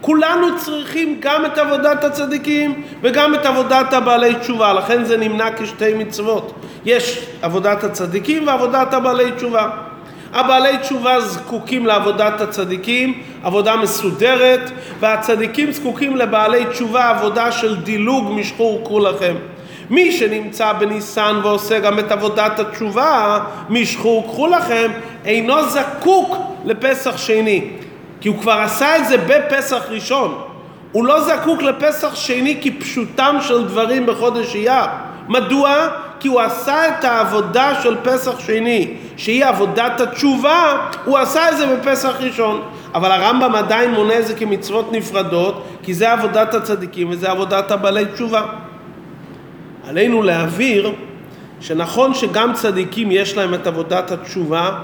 כולנו 0.00 0.58
צריכים 0.58 1.16
גם 1.20 1.46
את 1.46 1.58
עבודת 1.58 2.04
הצדיקים 2.04 2.82
וגם 3.02 3.34
את 3.34 3.46
עבודת 3.46 3.92
הבעלי 3.92 4.34
תשובה, 4.34 4.72
לכן 4.72 5.04
זה 5.04 5.16
נמנע 5.16 5.48
כשתי 5.58 5.94
מצוות. 5.94 6.52
יש 6.84 7.26
עבודת 7.42 7.84
הצדיקים 7.84 8.46
ועבודת 8.46 8.94
הבעלי 8.94 9.32
תשובה. 9.36 9.70
הבעלי 10.32 10.78
תשובה 10.78 11.20
זקוקים 11.20 11.86
לעבודת 11.86 12.40
הצדיקים, 12.40 13.22
עבודה 13.42 13.76
מסודרת, 13.76 14.70
והצדיקים 15.00 15.72
זקוקים 15.72 16.16
לבעלי 16.16 16.64
תשובה, 16.64 17.08
עבודה 17.08 17.52
של 17.52 17.76
דילוג 17.76 18.32
משחור 18.32 18.80
כולכם. 18.82 19.34
מי 19.90 20.12
שנמצא 20.12 20.72
בניסן 20.72 21.40
ועושה 21.42 21.78
גם 21.78 21.98
את 21.98 22.12
עבודת 22.12 22.58
התשובה, 22.58 23.38
משחור 23.68 24.22
קחו 24.22 24.46
לכם, 24.46 24.90
אינו 25.24 25.68
זקוק 25.68 26.36
לפסח 26.64 27.16
שני. 27.16 27.70
כי 28.20 28.28
הוא 28.28 28.38
כבר 28.38 28.52
עשה 28.52 28.96
את 28.96 29.08
זה 29.08 29.16
בפסח 29.18 29.82
ראשון. 29.88 30.42
הוא 30.92 31.04
לא 31.04 31.20
זקוק 31.20 31.62
לפסח 31.62 32.14
שני 32.14 32.60
כפשוטם 32.62 33.36
של 33.40 33.64
דברים 33.64 34.06
בחודש 34.06 34.54
אייר. 34.54 34.84
מדוע? 35.28 35.88
כי 36.20 36.28
הוא 36.28 36.40
עשה 36.40 36.88
את 36.88 37.04
העבודה 37.04 37.82
של 37.82 37.96
פסח 38.02 38.38
שני, 38.38 38.94
שהיא 39.16 39.44
עבודת 39.44 40.00
התשובה, 40.00 40.88
הוא 41.04 41.18
עשה 41.18 41.50
את 41.50 41.56
זה 41.56 41.76
בפסח 41.76 42.16
ראשון. 42.20 42.62
אבל 42.94 43.12
הרמב"ם 43.12 43.54
עדיין 43.54 43.90
מונה 43.90 44.18
את 44.18 44.26
זה 44.26 44.34
כמצוות 44.34 44.92
נפרדות, 44.92 45.64
כי 45.82 45.94
זה 45.94 46.12
עבודת 46.12 46.54
הצדיקים 46.54 47.10
וזה 47.10 47.30
עבודת 47.30 47.70
הבעלי 47.70 48.04
תשובה. 48.14 48.42
עלינו 49.88 50.22
להבהיר 50.22 50.92
שנכון 51.60 52.14
שגם 52.14 52.52
צדיקים 52.52 53.10
יש 53.10 53.36
להם 53.36 53.54
את 53.54 53.66
עבודת 53.66 54.12
התשובה, 54.12 54.78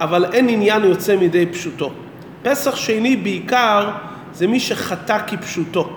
אבל 0.00 0.24
אין 0.32 0.48
עניין 0.48 0.84
יוצא 0.84 1.16
מידי 1.16 1.46
פשוטו. 1.46 1.92
פסח 2.42 2.76
שני 2.76 3.16
בעיקר 3.16 3.90
זה 4.32 4.46
מי 4.46 4.60
שחטא 4.60 5.18
כפשוטו, 5.26 5.88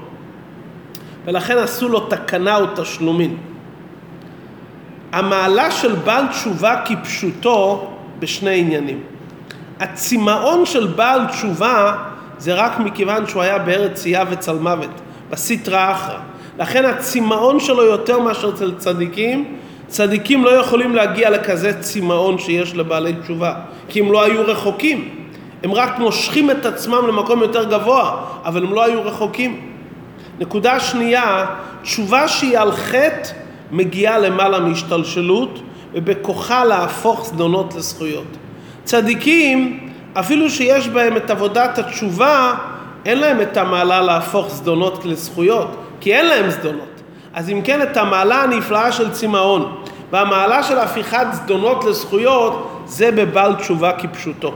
ולכן 1.25 1.58
עשו 1.58 1.89
לו 1.89 1.99
תקנה 1.99 2.56
או 2.56 2.65
תשלומין. 2.75 3.38
המעלה 5.12 5.71
של 5.71 5.95
בעל 5.95 6.27
תשובה 6.27 6.82
כפשוטו 6.86 7.88
בשני 8.19 8.60
עניינים. 8.60 8.99
הצמאון 9.79 10.65
של 10.65 10.88
בעל 10.88 11.25
תשובה 11.27 11.95
זה 12.38 12.53
רק 12.53 12.79
מכיוון 12.79 13.27
שהוא 13.27 13.41
היה 13.41 13.60
בארץ 13.60 14.01
צייה 14.01 14.23
וצלמוות, 14.29 14.89
בסיטרא 15.29 15.91
אחרא. 15.91 16.19
לכן 16.60 16.86
הצמאון 16.86 17.60
שלו 17.60 17.84
יותר 17.84 18.19
מאשר 18.19 18.49
אצל 18.49 18.73
צדיקים, 18.77 19.58
צדיקים 19.88 20.43
לא 20.43 20.49
יכולים 20.49 20.95
להגיע 20.95 21.29
לכזה 21.29 21.82
צמאון 21.82 22.38
שיש 22.38 22.75
לבעלי 22.75 23.13
תשובה, 23.23 23.53
כי 23.89 23.99
הם 23.99 24.12
לא 24.12 24.23
היו 24.23 24.47
רחוקים. 24.47 25.22
הם 25.63 25.73
רק 25.73 25.99
מושכים 25.99 26.52
את 26.52 26.65
עצמם 26.65 27.08
למקום 27.08 27.41
יותר 27.41 27.63
גבוה, 27.63 28.15
אבל 28.45 28.63
הם 28.63 28.73
לא 28.73 28.84
היו 28.84 29.06
רחוקים. 29.06 29.62
נקודה 30.39 30.80
שנייה, 30.80 31.45
תשובה 31.82 32.28
שהיא 32.28 32.58
על 32.60 32.71
חטא 32.71 33.30
מגיעה 33.71 34.19
למעלה 34.19 34.60
מהשתלשלות 34.60 35.60
ובכוחה 35.93 36.65
להפוך 36.65 37.26
זדונות 37.26 37.76
לזכויות. 37.76 38.28
צדיקים, 38.84 39.89
אפילו 40.13 40.49
שיש 40.49 40.88
בהם 40.88 41.17
את 41.17 41.30
עבודת 41.30 41.80
התשובה, 41.80 42.54
אין 43.06 43.19
להם 43.19 43.41
את 43.41 43.58
המעלה 43.58 44.02
להפוך 44.02 44.49
זדונות 44.49 45.06
לזכויות, 45.06 45.67
כי 45.99 46.13
אין 46.13 46.26
להם 46.26 46.49
זדונות. 46.49 47.02
אז 47.34 47.49
אם 47.49 47.62
כן, 47.63 47.82
את 47.82 47.97
המעלה 47.97 48.43
הנפלאה 48.43 48.91
של 48.91 49.12
צמאון 49.12 49.76
והמעלה 50.12 50.63
של 50.63 50.80
הפיכת 50.80 51.28
זדונות 51.32 51.84
לזכויות, 51.84 52.84
זה 52.86 53.12
בבעל 53.12 53.56
תשובה 53.56 53.91
כפשוטו. 53.91 54.54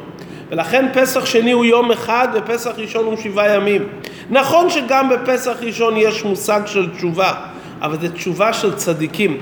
ולכן 0.52 0.86
פסח 0.94 1.26
שני 1.26 1.52
הוא 1.52 1.66
יום 1.66 1.92
אחד 1.92 2.28
ופסח 2.34 2.72
ראשון 2.78 3.06
הוא 3.06 3.18
שבעה 3.18 3.56
ימים. 3.56 3.88
נכון 4.30 4.70
שגם 4.70 5.10
בפסח 5.10 5.58
ראשון 5.62 5.98
יש 5.98 6.24
מושג 6.24 6.62
של 6.66 6.90
תשובה, 6.90 7.34
אבל 7.82 7.98
זה 8.02 8.14
תשובה 8.14 8.54
של 8.54 8.76
צדיקים. 8.76 9.38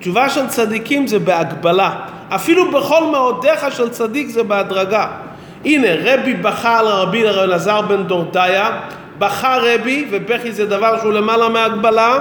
תשובה 0.00 0.28
של 0.28 0.46
צדיקים 0.46 1.06
זה 1.06 1.18
בהגבלה. 1.18 1.90
אפילו 2.28 2.70
בכל 2.70 3.04
מאודיך 3.04 3.76
של 3.76 3.88
צדיק 3.88 4.28
זה 4.28 4.42
בהדרגה. 4.42 5.06
הנה, 5.64 5.88
רבי 6.04 6.34
בכה 6.34 6.78
על 6.78 6.86
רבי 6.86 7.28
אלעזר 7.28 7.80
בן 7.80 8.02
דורדיה, 8.02 8.80
בכה 9.18 9.56
רבי, 9.62 10.06
ובכי 10.10 10.52
זה 10.52 10.66
דבר 10.66 10.98
שהוא 11.00 11.12
למעלה 11.12 11.48
מהגבלה, 11.48 12.18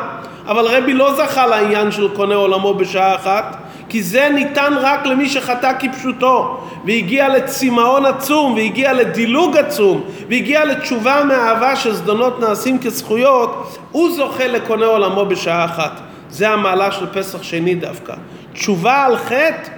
אבל 0.48 0.66
רבי 0.66 0.94
לא 0.94 1.14
זכה 1.16 1.48
לעניין 1.48 1.92
של 1.92 2.08
קונה 2.16 2.36
עולמו 2.36 2.74
בשעה 2.74 3.16
אחת, 3.16 3.58
כי 3.90 4.04
זה 4.04 4.30
ניתן 4.34 4.74
רק 4.82 5.06
למי 5.06 5.30
שחטא 5.30 5.72
כפשוטו, 5.80 6.58
והגיע 6.86 7.30
לצמאון 7.30 8.06
עצום, 8.06 8.54
והגיע 8.54 8.94
לדילוג 8.94 9.58
עצום, 9.58 10.04
והגיע 10.30 10.66
לתשובה 10.66 11.24
מאהבה 11.24 11.76
שזדונות 11.76 12.40
נעשים 12.40 12.80
כזכויות, 12.80 13.78
הוא 13.92 14.12
זוכה 14.12 14.48
לקונה 14.48 14.86
עולמו 14.86 15.26
בשעה 15.26 15.66
אחת. 15.66 16.00
זה 16.30 16.50
המעלה 16.50 16.92
של 16.92 17.06
פסח 17.14 17.44
שני 17.44 17.76
דווקא. 17.76 18.14
תשובה 18.54 19.06
על 19.06 19.18
חטא 19.18 19.70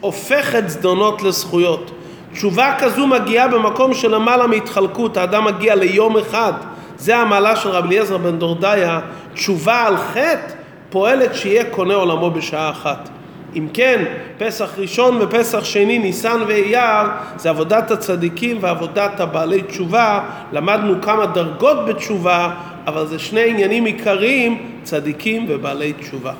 הופכת 0.00 0.68
זדונות 0.68 1.22
לזכויות. 1.22 1.90
תשובה 2.32 2.74
כזו 2.78 3.06
מגיעה 3.06 3.48
במקום 3.48 3.94
שלמעלה 3.94 4.46
מהתחלקות, 4.46 5.16
האדם 5.16 5.44
מגיע 5.44 5.74
ליום 5.74 6.16
אחד. 6.16 6.52
זה 6.98 7.16
המעלה 7.16 7.56
של 7.56 7.68
רבי 7.68 7.88
אליעזר 7.88 8.18
בן 8.18 8.38
דורדיה, 8.38 9.00
תשובה 9.34 9.82
על 9.86 9.96
חטא 9.96 10.54
פועלת 10.90 11.34
שיהיה 11.34 11.64
קונה 11.64 11.94
עולמו 11.94 12.30
בשעה 12.30 12.70
אחת. 12.70 13.08
אם 13.56 13.66
כן, 13.72 14.04
פסח 14.38 14.78
ראשון 14.78 15.18
ופסח 15.20 15.64
שני, 15.64 15.98
ניסן 15.98 16.40
ואייר, 16.46 17.08
זה 17.36 17.50
עבודת 17.50 17.90
הצדיקים 17.90 18.58
ועבודת 18.60 19.20
הבעלי 19.20 19.62
תשובה. 19.62 20.20
למדנו 20.52 21.02
כמה 21.02 21.26
דרגות 21.26 21.86
בתשובה, 21.86 22.54
אבל 22.86 23.06
זה 23.06 23.18
שני 23.18 23.50
עניינים 23.50 23.84
עיקריים, 23.84 24.72
צדיקים 24.82 25.46
ובעלי 25.48 25.92
תשובה. 25.92 26.32